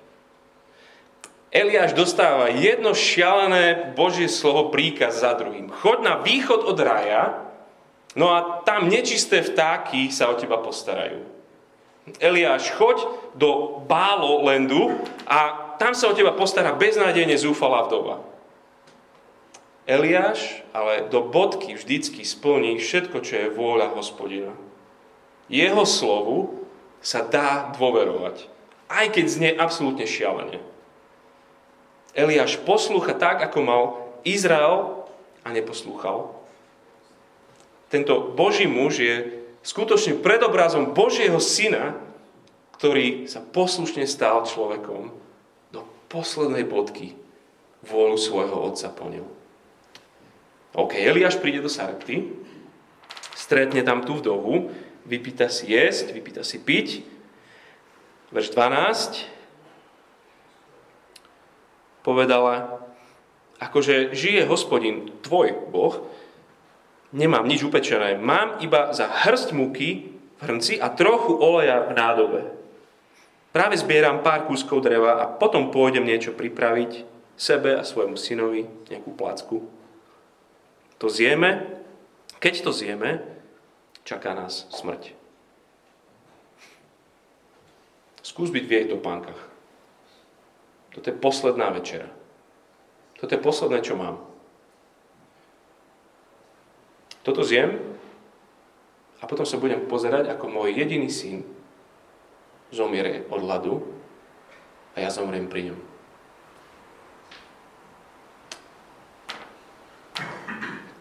Eliáš 1.48 1.96
dostáva 1.96 2.52
jedno 2.52 2.92
šialené 2.92 3.96
Božie 3.96 4.28
slovo 4.28 4.68
príkaz 4.68 5.24
za 5.24 5.32
druhým. 5.32 5.72
Chod 5.72 6.04
na 6.04 6.20
východ 6.20 6.60
od 6.60 6.76
raja 6.76 7.47
No 8.16 8.32
a 8.32 8.64
tam 8.64 8.88
nečisté 8.88 9.44
vtáky 9.44 10.08
sa 10.08 10.32
o 10.32 10.38
teba 10.38 10.60
postarajú. 10.62 11.20
Eliáš, 12.16 12.72
choď 12.72 13.04
do 13.36 13.84
Bálo-lendu 13.84 14.96
a 15.28 15.68
tam 15.76 15.92
sa 15.92 16.08
o 16.08 16.16
teba 16.16 16.32
postará 16.32 16.72
beznádejne 16.72 17.36
zúfalá 17.36 17.84
vdova. 17.84 18.24
Eliáš 19.88 20.64
ale 20.72 21.08
do 21.08 21.24
bodky 21.24 21.76
vždycky 21.76 22.24
splní 22.24 22.80
všetko, 22.80 23.24
čo 23.24 23.34
je 23.36 23.52
vôľa 23.52 23.92
hospodina. 23.96 24.52
Jeho 25.48 25.84
slovu 25.88 26.64
sa 27.00 27.24
dá 27.24 27.72
dôverovať, 27.76 28.48
aj 28.92 29.06
keď 29.16 29.24
znie 29.28 29.52
absolútne 29.56 30.04
šialene. 30.04 30.60
Eliáš 32.12 32.60
poslúcha 32.64 33.16
tak, 33.16 33.40
ako 33.40 33.58
mal 33.64 33.82
Izrael 34.28 35.08
a 35.44 35.48
neposlúchal. 35.52 36.37
Tento 37.88 38.36
Boží 38.36 38.68
muž 38.68 39.00
je 39.00 39.16
skutočne 39.64 40.20
predobrazom 40.20 40.92
Božieho 40.92 41.40
syna, 41.40 41.96
ktorý 42.76 43.26
sa 43.26 43.42
poslušne 43.42 44.06
stal 44.06 44.44
človekom 44.46 45.10
do 45.74 45.80
poslednej 46.12 46.62
bodky 46.68 47.16
vôľu 47.82 48.16
svojho 48.20 48.54
otca 48.54 48.92
plnil. 48.92 49.26
OK, 50.76 50.94
Eliáš 50.94 51.40
príde 51.40 51.64
do 51.64 51.72
Sarepty, 51.72 52.28
stretne 53.34 53.82
tam 53.82 54.04
tú 54.04 54.20
vdovu, 54.20 54.70
vypýta 55.08 55.48
si 55.48 55.72
jesť, 55.72 56.12
vypýta 56.12 56.44
si 56.44 56.60
piť. 56.60 57.02
Verš 58.28 58.52
12. 58.52 59.24
Povedala, 62.04 62.84
akože 63.58 64.12
žije 64.12 64.44
hospodin, 64.46 65.10
tvoj 65.24 65.56
Boh, 65.72 66.04
Nemám 67.12 67.48
nič 67.48 67.64
upečené. 67.64 68.20
Mám 68.20 68.60
iba 68.60 68.92
za 68.92 69.08
hrst 69.08 69.56
múky 69.56 70.12
v 70.38 70.40
hrnci 70.44 70.76
a 70.76 70.92
trochu 70.92 71.32
oleja 71.32 71.88
v 71.88 71.96
nádobe. 71.96 72.40
Práve 73.48 73.80
zbieram 73.80 74.20
pár 74.20 74.44
kúskov 74.44 74.84
dreva 74.84 75.24
a 75.24 75.24
potom 75.24 75.72
pôjdem 75.72 76.04
niečo 76.04 76.36
pripraviť 76.36 77.08
sebe 77.32 77.80
a 77.80 77.82
svojmu 77.82 78.20
synovi, 78.20 78.68
nejakú 78.92 79.16
placku. 79.16 79.64
To 81.00 81.06
zjeme, 81.08 81.80
keď 82.44 82.54
to 82.68 82.70
zjeme, 82.76 83.24
čaká 84.04 84.36
nás 84.36 84.68
smrť. 84.68 85.16
Skús 88.20 88.52
byť 88.52 88.64
v 88.68 88.74
jej 88.76 88.86
topánkach. 88.92 89.40
Toto 90.92 91.08
je 91.08 91.16
posledná 91.16 91.72
večera. 91.72 92.12
Toto 93.16 93.32
je 93.32 93.40
posledné, 93.40 93.80
čo 93.80 93.96
mám. 93.96 94.27
Toto 97.28 97.44
zjem 97.44 97.76
a 99.20 99.28
potom 99.28 99.44
sa 99.44 99.60
budem 99.60 99.84
pozerať, 99.84 100.32
ako 100.32 100.48
môj 100.48 100.72
jediný 100.72 101.12
syn 101.12 101.44
zomiere 102.72 103.28
od 103.28 103.44
hladu 103.44 103.84
a 104.96 105.04
ja 105.04 105.12
zomriem 105.12 105.44
pri 105.44 105.68
ňom. 105.68 105.80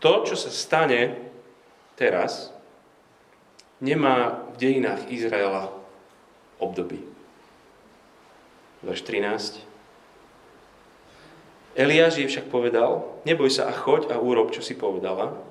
To, 0.04 0.28
čo 0.28 0.36
sa 0.36 0.52
stane 0.52 1.32
teraz, 1.96 2.52
nemá 3.80 4.52
v 4.52 4.56
dejinách 4.60 5.08
Izraela 5.08 5.72
období. 6.60 7.08
Verš 8.84 9.00
13. 9.08 9.64
Eliáš 11.80 12.20
jej 12.20 12.28
však 12.28 12.52
povedal, 12.52 13.16
neboj 13.24 13.48
sa 13.48 13.72
a 13.72 13.74
choď 13.74 14.12
a 14.12 14.20
urob, 14.20 14.52
čo 14.52 14.60
si 14.60 14.76
povedala, 14.76 15.47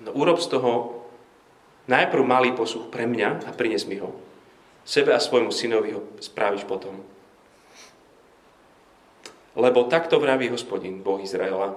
No 0.00 0.16
urob 0.16 0.40
z 0.40 0.48
toho 0.56 1.00
najprv 1.90 2.22
malý 2.24 2.50
posluch 2.56 2.88
pre 2.88 3.04
mňa 3.04 3.44
a 3.44 3.50
prines 3.52 3.84
mi 3.84 4.00
ho. 4.00 4.14
Sebe 4.86 5.12
a 5.12 5.20
svojmu 5.20 5.52
synovi 5.52 5.92
ho 5.92 6.02
spravíš 6.22 6.64
potom. 6.64 7.04
Lebo 9.58 9.90
takto 9.90 10.16
vraví 10.22 10.48
hospodin, 10.48 11.02
Boh 11.04 11.20
Izraela. 11.20 11.76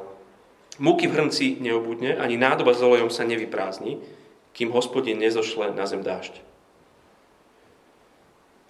Múky 0.80 1.06
v 1.06 1.16
hrnci 1.20 1.62
neobudne, 1.62 2.18
ani 2.18 2.38
nádoba 2.40 2.74
s 2.74 2.82
olejom 2.82 3.14
sa 3.14 3.28
nevyprázdni, 3.28 4.02
kým 4.54 4.74
hospodin 4.74 5.18
nezošle 5.22 5.74
na 5.74 5.86
zem 5.86 6.02
dážď. 6.02 6.42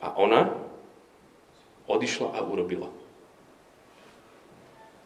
A 0.04 0.12
ona 0.20 0.52
odišla 1.88 2.36
a 2.36 2.40
urobila. 2.44 2.92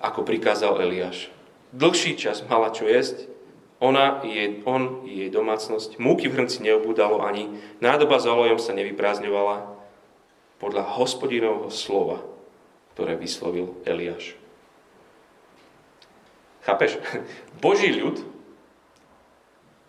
Ako 0.02 0.26
prikázal 0.26 0.78
Eliáš. 0.82 1.30
Dlhší 1.74 2.18
čas 2.18 2.46
mala 2.46 2.70
čo 2.70 2.86
jesť, 2.86 3.30
ona 3.78 4.26
je, 4.26 4.66
on 4.66 5.06
je 5.06 5.28
jej 5.28 5.30
domácnosť. 5.30 6.02
Múky 6.02 6.26
v 6.26 6.42
hrnci 6.42 6.66
neobúdalo 6.66 7.22
ani, 7.22 7.54
nádoba 7.78 8.18
s 8.18 8.26
olejom 8.26 8.58
sa 8.58 8.74
nevyprázdňovala. 8.74 9.78
podľa 10.58 10.98
hospodinovho 10.98 11.70
slova, 11.70 12.26
ktoré 12.98 13.14
vyslovil 13.14 13.78
Eliáš. 13.86 14.34
Chápeš? 16.66 16.98
Boží 17.64 17.94
ľud 17.94 18.18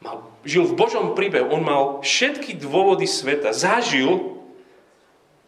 mal, 0.04 0.28
žil 0.44 0.68
v 0.68 0.76
Božom 0.76 1.16
príbehu. 1.16 1.48
On 1.48 1.64
mal 1.64 2.04
všetky 2.04 2.60
dôvody 2.60 3.08
sveta. 3.08 3.56
Zažil 3.56 4.36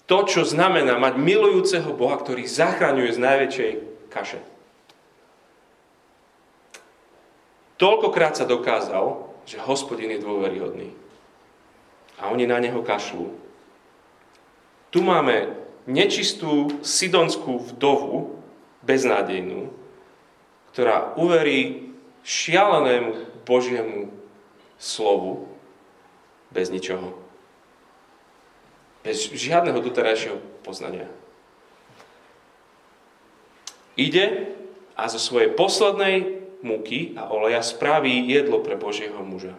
to, 0.09 0.26
čo 0.26 0.42
znamená 0.42 0.98
mať 0.98 1.20
milujúceho 1.20 1.92
Boha, 1.94 2.18
ktorý 2.18 2.48
zachraňuje 2.48 3.11
z 3.14 3.20
najväčšej 3.20 3.70
kaše. 4.11 4.40
Toľkokrát 7.81 8.37
sa 8.37 8.45
dokázal, 8.45 9.25
že 9.49 9.57
hospodin 9.64 10.12
je 10.12 10.21
dôveryhodný. 10.21 10.93
A 12.21 12.29
oni 12.29 12.45
na 12.45 12.61
neho 12.61 12.85
kašľú. 12.85 13.33
Tu 14.93 15.01
máme 15.01 15.57
nečistú 15.88 16.69
sidonskú 16.85 17.57
vdovu, 17.73 18.37
beznádejnú, 18.85 19.73
ktorá 20.73 21.16
uverí 21.16 21.93
šialenému 22.21 23.45
Božiemu 23.49 24.12
slovu 24.77 25.49
bez 26.53 26.69
ničoho. 26.69 27.16
Bez 29.01 29.25
žiadneho 29.33 29.81
doterajšieho 29.81 30.37
poznania. 30.61 31.09
Ide 33.97 34.53
a 34.97 35.09
zo 35.09 35.16
svojej 35.16 35.53
poslednej 35.57 36.39
múky 36.61 37.16
a 37.16 37.29
oleja 37.33 37.62
spraví 37.64 38.29
jedlo 38.29 38.61
pre 38.61 38.77
Božieho 38.77 39.20
muža. 39.25 39.57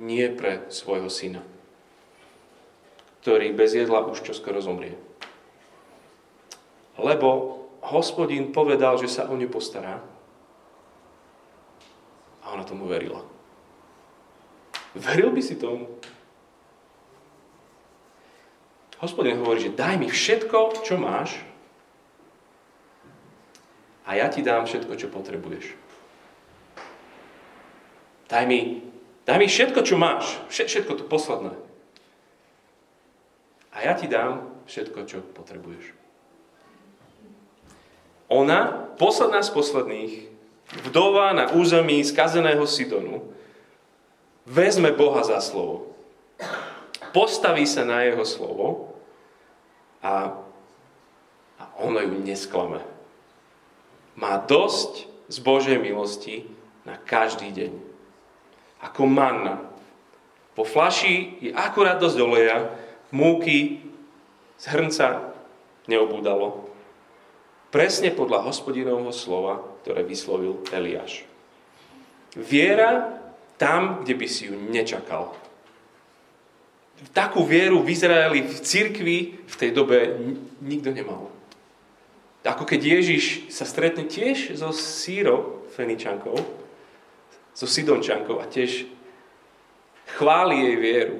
Nie 0.00 0.32
pre 0.32 0.66
svojho 0.72 1.12
syna, 1.12 1.44
ktorý 3.20 3.52
bez 3.52 3.76
jedla 3.76 4.04
už 4.08 4.24
čoskoro 4.24 4.58
zomrie. 4.64 4.96
Lebo 6.96 7.60
hospodín 7.84 8.52
povedal, 8.52 8.96
že 8.96 9.08
sa 9.08 9.28
o 9.28 9.34
ňu 9.36 9.48
postará 9.52 10.00
a 12.42 12.46
ona 12.52 12.64
tomu 12.64 12.88
verila. 12.88 13.20
Veril 14.92 15.32
by 15.32 15.42
si 15.44 15.56
tomu? 15.56 15.88
Hospodin 19.02 19.40
hovorí, 19.42 19.66
že 19.66 19.74
daj 19.74 19.98
mi 19.98 20.06
všetko, 20.06 20.84
čo 20.86 20.94
máš 20.94 21.51
a 24.02 24.18
ja 24.18 24.26
ti 24.28 24.42
dám 24.42 24.66
všetko, 24.66 24.92
čo 24.98 25.06
potrebuješ. 25.08 25.78
Daj 28.26 28.44
mi, 28.48 28.80
daj 29.28 29.38
mi 29.38 29.46
všetko, 29.46 29.80
čo 29.84 30.00
máš. 30.00 30.40
Všetko 30.48 30.98
to 30.98 31.04
posledné. 31.04 31.52
A 33.72 33.76
ja 33.84 33.92
ti 33.92 34.08
dám 34.08 34.48
všetko, 34.66 34.98
čo 35.04 35.18
potrebuješ. 35.20 35.92
Ona, 38.32 38.88
posledná 38.96 39.44
z 39.44 39.52
posledných, 39.52 40.12
vdova 40.88 41.36
na 41.36 41.52
území 41.52 42.00
skazeného 42.00 42.64
Sidonu, 42.64 43.28
vezme 44.48 44.92
Boha 44.96 45.20
za 45.20 45.40
slovo. 45.44 45.92
Postaví 47.12 47.68
sa 47.68 47.84
na 47.84 48.08
jeho 48.08 48.24
slovo 48.24 48.96
a, 50.00 50.32
a 51.60 51.64
ono 51.84 52.00
ju 52.00 52.16
nesklame. 52.24 52.80
Má 54.18 54.40
dosť 54.40 55.08
z 55.32 55.36
Božej 55.40 55.78
milosti 55.80 56.44
na 56.84 57.00
každý 57.00 57.52
deň. 57.52 57.72
Ako 58.82 59.08
manna. 59.08 59.62
Po 60.52 60.68
flaši 60.68 61.40
je 61.40 61.50
akurát 61.56 61.96
dosť 61.96 62.18
oleja, 62.20 62.58
múky 63.14 63.80
z 64.60 64.64
hrnca 64.68 65.32
neobúdalo. 65.88 66.68
Presne 67.72 68.12
podľa 68.12 68.44
hospodinovho 68.44 69.08
slova, 69.16 69.64
ktoré 69.80 70.04
vyslovil 70.04 70.60
Eliáš. 70.68 71.24
Viera 72.36 73.16
tam, 73.56 74.04
kde 74.04 74.12
by 74.12 74.26
si 74.28 74.52
ju 74.52 74.54
nečakal 74.56 75.32
takú 77.10 77.42
vieru 77.42 77.82
v 77.82 77.90
Izraeli, 77.90 78.46
v 78.46 78.58
cirkvi 78.62 79.18
v 79.42 79.54
tej 79.58 79.70
dobe 79.74 80.22
nikto 80.62 80.94
nemal. 80.94 81.26
Ako 82.42 82.66
keď 82.66 82.98
Ježiš 82.98 83.54
sa 83.54 83.62
stretne 83.62 84.02
tiež 84.06 84.58
so 84.58 84.74
Sírou 84.74 85.62
Feničankou, 85.70 86.34
so 87.54 87.66
Sidončankou 87.70 88.42
a 88.42 88.50
tiež 88.50 88.90
chváli 90.18 90.58
jej 90.58 90.76
vieru. 90.76 91.16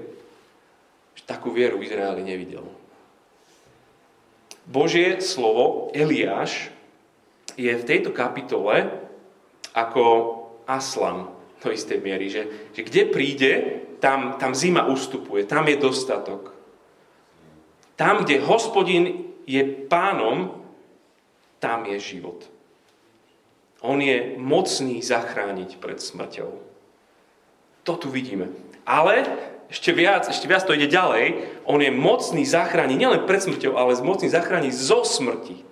Takú 1.22 1.54
vieru 1.54 1.78
v 1.78 1.86
Izraeli 1.86 2.26
nevidel. 2.26 2.66
Božie 4.66 5.22
slovo 5.22 5.94
Eliáš 5.94 6.70
je 7.54 7.70
v 7.70 7.86
tejto 7.86 8.10
kapitole 8.10 8.90
ako 9.70 10.04
aslam 10.66 11.30
do 11.62 11.70
istej 11.70 12.02
miery, 12.02 12.26
že, 12.26 12.74
že 12.74 12.82
kde 12.82 13.02
príde, 13.06 13.52
tam, 14.02 14.34
tam 14.42 14.50
zima 14.50 14.90
ustupuje, 14.90 15.46
tam 15.46 15.62
je 15.70 15.78
dostatok. 15.78 16.50
Tam, 17.94 18.26
kde 18.26 18.42
hospodin 18.42 19.30
je 19.46 19.62
pánom, 19.86 20.61
tam 21.62 21.86
je 21.86 22.02
život. 22.02 22.42
On 23.82 23.98
je 24.02 24.34
mocný 24.34 24.98
zachrániť 24.98 25.78
pred 25.78 26.02
smrťou. 26.02 26.50
To 27.86 27.92
tu 27.94 28.10
vidíme. 28.10 28.50
Ale 28.82 29.26
ešte 29.70 29.94
viac, 29.94 30.26
ešte 30.26 30.50
viac 30.50 30.66
to 30.66 30.74
ide 30.74 30.90
ďalej. 30.90 31.46
On 31.70 31.78
je 31.78 31.94
mocný 31.94 32.42
zachrániť 32.42 32.98
nielen 32.98 33.22
pred 33.30 33.38
smrťou, 33.38 33.78
ale 33.78 33.94
mocný 34.02 34.26
zachrániť 34.26 34.74
zo 34.74 35.06
smrti. 35.06 35.62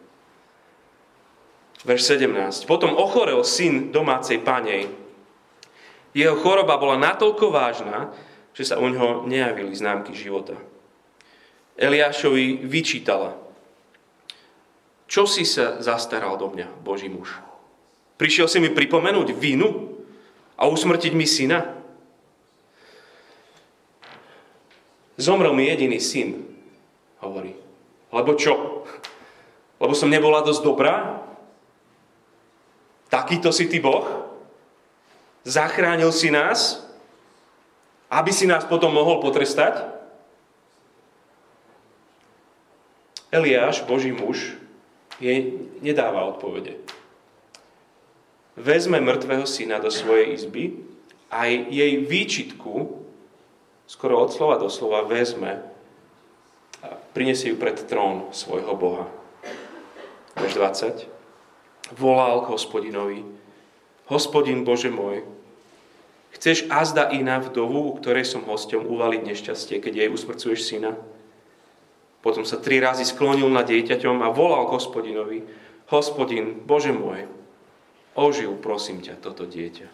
Verš 1.82 2.14
17. 2.14 2.70
Potom 2.70 2.94
ochorel 2.94 3.42
syn 3.42 3.90
domácej 3.90 4.38
panej 4.46 5.00
jeho 6.10 6.34
choroba 6.42 6.74
bola 6.74 6.98
natoľko 6.98 7.54
vážna, 7.54 8.10
že 8.50 8.66
sa 8.66 8.82
u 8.82 8.90
ňoho 8.90 9.30
nejavili 9.30 9.70
známky 9.70 10.10
života. 10.10 10.58
Eliášovi 11.78 12.66
vyčítala. 12.66 13.38
Čo 15.10 15.26
si 15.26 15.42
sa 15.42 15.82
zastaral 15.82 16.38
do 16.38 16.46
mňa, 16.46 16.86
Boží 16.86 17.10
muž? 17.10 17.34
Prišiel 18.14 18.46
si 18.46 18.62
mi 18.62 18.70
pripomenúť 18.70 19.34
vinu 19.34 19.98
a 20.54 20.70
usmrtiť 20.70 21.18
mi 21.18 21.26
syna? 21.26 21.66
Zomrel 25.18 25.50
mi 25.50 25.66
jediný 25.66 25.98
syn, 25.98 26.46
hovorí. 27.18 27.58
Lebo 28.14 28.38
čo? 28.38 28.86
Lebo 29.82 29.98
som 29.98 30.06
nebola 30.06 30.46
dosť 30.46 30.62
dobrá? 30.62 31.26
Takýto 33.10 33.50
si 33.50 33.66
ty 33.66 33.82
Boh? 33.82 34.06
Zachránil 35.42 36.14
si 36.14 36.30
nás, 36.30 36.86
aby 38.06 38.30
si 38.30 38.46
nás 38.46 38.62
potom 38.62 38.94
mohol 38.94 39.18
potrestať? 39.18 39.90
Eliáš, 43.34 43.82
Boží 43.82 44.14
muž, 44.14 44.60
jej 45.20 45.60
nedáva 45.84 46.24
odpovede. 46.24 46.80
Vezme 48.56 48.98
mŕtvého 48.98 49.46
syna 49.46 49.78
do 49.78 49.92
svojej 49.92 50.34
izby 50.34 50.80
a 51.30 51.46
jej 51.46 52.02
výčitku, 52.02 52.98
skoro 53.86 54.18
od 54.18 54.34
slova 54.34 54.58
do 54.58 54.66
slova, 54.66 55.06
vezme 55.06 55.62
a 56.80 56.96
prinesie 57.12 57.52
ju 57.52 57.56
pred 57.60 57.76
trón 57.84 58.32
svojho 58.32 58.72
Boha. 58.74 59.06
Verš 60.40 60.56
20. 60.56 61.94
Volal 62.00 62.42
k 62.44 62.50
hospodinovi, 62.56 63.20
Hospodin 64.10 64.66
Bože 64.66 64.90
môj, 64.90 65.22
chceš 66.34 66.66
azda 66.66 67.14
i 67.14 67.22
na 67.22 67.38
vdovu, 67.38 67.90
u 67.90 67.92
ktorej 67.94 68.26
som 68.26 68.42
hosťom, 68.42 68.90
uvaliť 68.90 69.22
nešťastie, 69.22 69.78
keď 69.78 69.92
jej 70.06 70.08
usmrcuješ 70.10 70.60
syna? 70.66 70.98
Potom 72.20 72.44
sa 72.44 72.60
tri 72.60 72.80
razy 72.80 73.08
sklonil 73.08 73.48
nad 73.48 73.64
dieťaťom 73.64 74.20
a 74.20 74.28
volal 74.28 74.68
k 74.68 74.76
hospodinovi, 74.76 75.38
Hospodin, 75.90 76.62
Bože 76.62 76.94
môj, 76.94 77.26
ožil, 78.14 78.54
prosím 78.62 79.02
ťa, 79.02 79.18
toto 79.18 79.42
dieťa. 79.42 79.88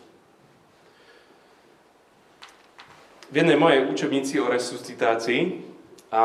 V 3.26 3.34
jednej 3.34 3.56
mojej 3.56 3.88
učebnici 3.88 4.36
o 4.38 4.52
resuscitácii 4.52 5.64
a 6.12 6.20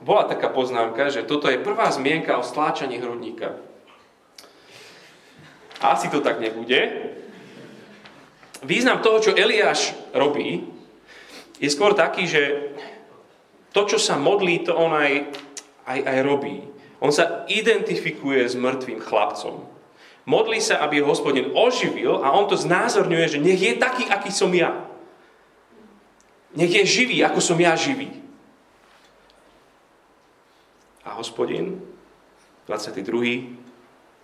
bola 0.00 0.24
taká 0.24 0.48
poznámka, 0.48 1.12
že 1.12 1.28
toto 1.28 1.52
je 1.52 1.60
prvá 1.60 1.92
zmienka 1.92 2.40
o 2.40 2.46
stláčaní 2.46 2.96
hrudníka. 2.96 3.60
Asi 5.84 6.08
to 6.08 6.24
tak 6.24 6.40
nebude, 6.40 7.12
význam 8.64 9.04
toho, 9.04 9.20
čo 9.20 9.36
Eliáš 9.36 9.96
robí, 10.12 10.64
je 11.60 11.68
skôr 11.68 11.92
taký, 11.92 12.24
že 12.24 12.72
to, 13.70 13.86
čo 13.86 13.98
sa 13.98 14.18
modlí, 14.18 14.66
to 14.66 14.74
on 14.74 14.94
aj, 14.94 15.30
aj, 15.86 15.98
aj 16.02 16.18
robí. 16.26 16.66
On 17.00 17.14
sa 17.14 17.48
identifikuje 17.48 18.44
s 18.44 18.58
mŕtvým 18.58 19.00
chlapcom. 19.00 19.64
Modlí 20.28 20.60
sa, 20.60 20.84
aby 20.84 21.00
ho 21.00 21.08
hospodin 21.08 21.50
oživil 21.56 22.20
a 22.20 22.36
on 22.36 22.44
to 22.46 22.54
znázorňuje, 22.54 23.26
že 23.26 23.42
nech 23.42 23.58
je 23.58 23.80
taký, 23.80 24.04
aký 24.06 24.28
som 24.28 24.52
ja. 24.52 24.84
Nech 26.52 26.70
je 26.70 26.82
živý, 26.82 27.22
ako 27.24 27.40
som 27.40 27.56
ja 27.56 27.72
živý. 27.78 28.20
hospodin, 31.20 31.76
22. 32.64 33.04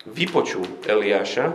vypočul 0.08 0.64
Eliáša, 0.88 1.52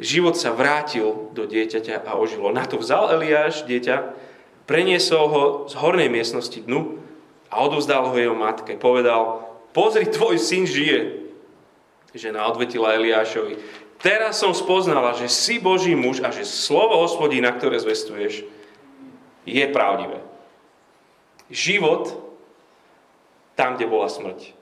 život 0.00 0.40
sa 0.40 0.56
vrátil 0.56 1.28
do 1.36 1.44
dieťaťa 1.44 2.08
a 2.08 2.16
ožilo. 2.16 2.48
Na 2.48 2.64
to 2.64 2.80
vzal 2.80 3.12
Eliáš 3.12 3.68
dieťa, 3.68 4.16
preniesol 4.64 5.24
ho 5.28 5.42
z 5.68 5.76
hornej 5.76 6.08
miestnosti 6.08 6.56
dnu 6.64 7.03
a 7.54 7.62
odovzdal 7.62 8.10
ho 8.10 8.16
jeho 8.18 8.34
matke. 8.34 8.74
Povedal, 8.74 9.46
pozri, 9.70 10.10
tvoj 10.10 10.42
syn 10.42 10.66
žije. 10.66 11.22
Žena 12.14 12.46
odvetila 12.50 12.94
Eliášovi, 12.94 13.58
teraz 13.98 14.38
som 14.38 14.54
spoznala, 14.54 15.18
že 15.18 15.26
si 15.26 15.58
Boží 15.58 15.94
muž 15.98 16.22
a 16.22 16.30
že 16.30 16.46
slovo 16.46 17.02
hospodína, 17.02 17.50
ktoré 17.54 17.78
zvestuješ, 17.78 18.46
je 19.46 19.64
pravdivé. 19.70 20.22
Život 21.50 22.14
tam, 23.58 23.74
kde 23.74 23.86
bola 23.90 24.06
smrť. 24.10 24.54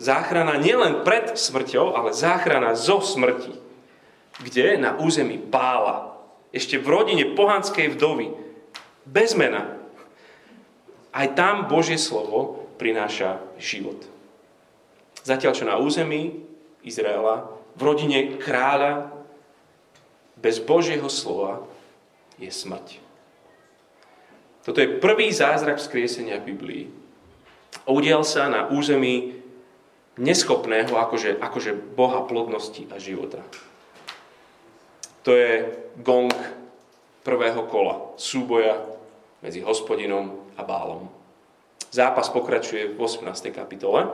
Záchrana 0.00 0.56
nielen 0.56 1.02
pred 1.04 1.36
smrťou, 1.36 1.92
ale 1.92 2.16
záchrana 2.16 2.72
zo 2.72 3.02
smrti. 3.02 3.52
Kde? 4.40 4.80
Na 4.80 4.96
území 4.96 5.36
Bála. 5.36 6.16
Ešte 6.50 6.80
v 6.80 6.86
rodine 6.88 7.24
pohanskej 7.36 7.92
vdovy. 7.94 8.32
Bez 9.04 9.36
mena. 9.36 9.79
Aj 11.10 11.26
tam 11.34 11.66
Božie 11.66 11.98
slovo 11.98 12.70
prináša 12.78 13.42
život. 13.58 13.98
Zatiaľ, 15.26 15.52
čo 15.52 15.68
na 15.68 15.76
území 15.76 16.42
Izraela, 16.86 17.50
v 17.76 17.80
rodine 17.82 18.40
kráľa, 18.40 19.12
bez 20.40 20.56
Božieho 20.62 21.06
slova 21.12 21.60
je 22.40 22.48
smrť. 22.48 22.96
Toto 24.64 24.80
je 24.80 24.96
prvý 25.00 25.28
zázrak 25.28 25.76
vzkriesenia 25.76 26.40
v 26.40 26.48
Biblii. 26.56 26.84
Udial 27.84 28.24
sa 28.24 28.48
na 28.48 28.68
území 28.72 29.40
neschopného 30.20 30.92
akože, 30.96 31.40
akože 31.40 31.72
Boha 31.96 32.24
plodnosti 32.24 32.88
a 32.92 32.96
života. 32.96 33.40
To 35.24 35.36
je 35.36 35.68
gong 36.00 36.32
prvého 37.20 37.68
kola 37.68 38.16
súboja 38.16 38.80
medzi 39.44 39.60
hospodinom 39.60 40.39
a 40.60 40.62
bálom. 40.62 41.08
Zápas 41.88 42.28
pokračuje 42.28 42.92
v 42.92 43.00
18. 43.00 43.50
kapitole, 43.50 44.12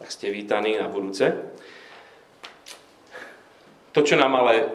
tak 0.00 0.08
ste 0.08 0.32
vítaní 0.32 0.80
na 0.80 0.88
budúce. 0.88 1.28
To, 3.92 4.00
čo 4.00 4.16
nám 4.16 4.32
ale 4.40 4.72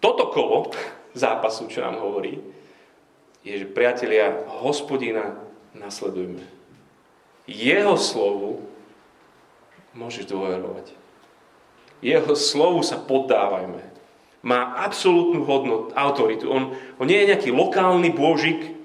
toto 0.00 0.32
kolo 0.32 0.72
zápasu, 1.12 1.68
čo 1.68 1.84
nám 1.84 2.00
hovorí, 2.00 2.40
je, 3.44 3.54
že 3.62 3.66
priatelia, 3.68 4.48
hospodina 4.64 5.36
nasledujme. 5.76 6.42
Jeho 7.48 7.94
slovu 7.96 8.64
môžeš 9.96 10.28
dôverovať. 10.28 10.92
Jeho 12.04 12.34
slovu 12.38 12.84
sa 12.86 13.00
poddávajme. 13.00 13.82
Má 14.46 14.78
absolútnu 14.86 15.42
hodnotu, 15.42 15.90
autoritu. 15.98 16.46
On, 16.46 16.70
on 17.00 17.06
nie 17.08 17.18
je 17.24 17.30
nejaký 17.34 17.50
lokálny 17.50 18.14
bôžik. 18.14 18.77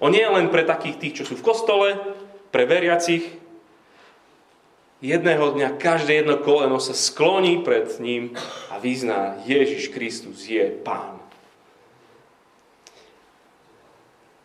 On 0.00 0.08
nie 0.08 0.24
je 0.24 0.32
len 0.32 0.48
pre 0.48 0.64
takých 0.64 0.96
tých, 0.96 1.16
čo 1.22 1.24
sú 1.28 1.34
v 1.36 1.44
kostole, 1.44 1.88
pre 2.48 2.64
veriacich. 2.64 3.36
Jedného 5.00 5.56
dňa 5.56 5.76
každé 5.80 6.24
jedno 6.24 6.40
koleno 6.40 6.80
sa 6.80 6.96
skloní 6.96 7.60
pred 7.64 7.88
ním 8.00 8.36
a 8.72 8.80
vyzná, 8.80 9.40
Ježiš 9.44 9.92
Kristus 9.92 10.44
je 10.48 10.64
Pán. 10.84 11.20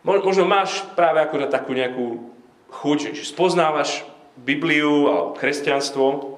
Možno 0.05 0.45
máš 0.45 0.85
práve 0.93 1.17
akurát 1.17 1.49
takú 1.49 1.73
nejakú 1.73 2.29
chuť, 2.69 3.17
že 3.17 3.25
spoznávaš 3.25 4.05
Bibliu 4.37 5.09
alebo 5.09 5.33
kresťanstvo, 5.33 6.37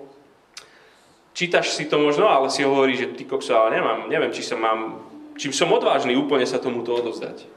čítaš 1.34 1.76
si 1.76 1.86
to 1.86 2.00
možno, 2.00 2.30
ale 2.30 2.50
si 2.50 2.64
hovorí, 2.64 2.96
že 2.96 3.14
ty 3.14 3.26
kokso, 3.26 3.54
ale 3.54 3.82
nemám, 3.82 4.08
neviem, 4.10 4.32
či 4.32 4.42
sa 4.42 4.56
mám, 4.56 5.04
či 5.36 5.52
som 5.52 5.70
odvážny 5.70 6.16
úplne 6.16 6.48
sa 6.48 6.62
tomuto 6.64 6.96
odovzdať. 6.96 7.57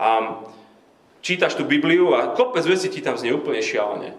A 0.00 0.40
čítaš 1.20 1.60
tú 1.60 1.68
Bibliu 1.68 2.16
a 2.16 2.32
kopec 2.32 2.64
veci 2.64 2.88
ti 2.88 3.04
tam 3.04 3.20
znie 3.20 3.36
úplne 3.36 3.60
šialene. 3.60 4.16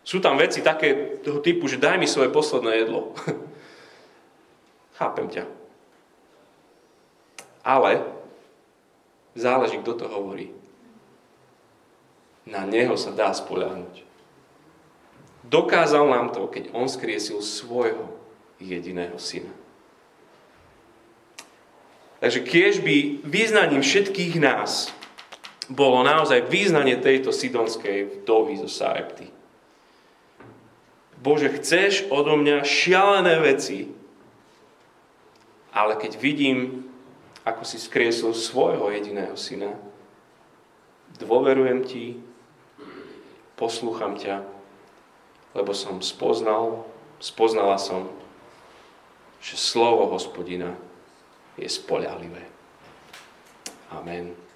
Sú 0.00 0.24
tam 0.24 0.40
veci 0.40 0.64
také 0.64 1.20
toho 1.20 1.44
typu, 1.44 1.68
že 1.68 1.76
daj 1.76 2.00
mi 2.00 2.08
svoje 2.08 2.32
posledné 2.32 2.80
jedlo. 2.80 3.12
Chápem 4.98 5.28
ťa. 5.28 5.44
Ale 7.60 8.08
záleží, 9.36 9.76
kto 9.84 9.92
to 10.00 10.06
hovorí. 10.08 10.56
Na 12.48 12.64
Neho 12.64 12.96
sa 12.96 13.12
dá 13.12 13.28
spoľahnúť. 13.36 14.08
Dokázal 15.44 16.08
nám 16.08 16.32
to, 16.32 16.48
keď 16.48 16.72
On 16.72 16.88
skriesil 16.88 17.44
svojho 17.44 18.08
jediného 18.56 19.20
syna. 19.20 19.52
Takže 22.18 22.40
kiež 22.42 22.82
by 22.82 23.22
význaním 23.22 23.82
všetkých 23.82 24.42
nás 24.42 24.90
bolo 25.70 26.02
naozaj 26.02 26.50
význanie 26.50 26.98
tejto 26.98 27.30
sidonskej 27.30 28.22
vdovy 28.22 28.58
zo 28.58 28.66
Sarepty. 28.66 29.30
Bože, 31.18 31.50
chceš 31.58 32.06
odo 32.10 32.38
mňa 32.38 32.62
šialené 32.62 33.34
veci, 33.42 33.90
ale 35.74 35.94
keď 35.98 36.12
vidím, 36.18 36.88
ako 37.46 37.62
si 37.62 37.78
skriesol 37.78 38.34
svojho 38.34 38.90
jediného 38.90 39.34
syna, 39.34 39.74
dôverujem 41.22 41.80
ti 41.86 42.04
poslúcham 43.58 44.14
ťa, 44.14 44.46
lebo 45.58 45.74
som 45.74 45.98
spoznal, 45.98 46.86
spoznala 47.18 47.78
som, 47.78 48.06
že 49.42 49.58
slovo 49.58 50.06
hospodina 50.10 50.78
je 51.58 51.68
spoľahlivé. 51.68 52.42
Amen. 53.90 54.47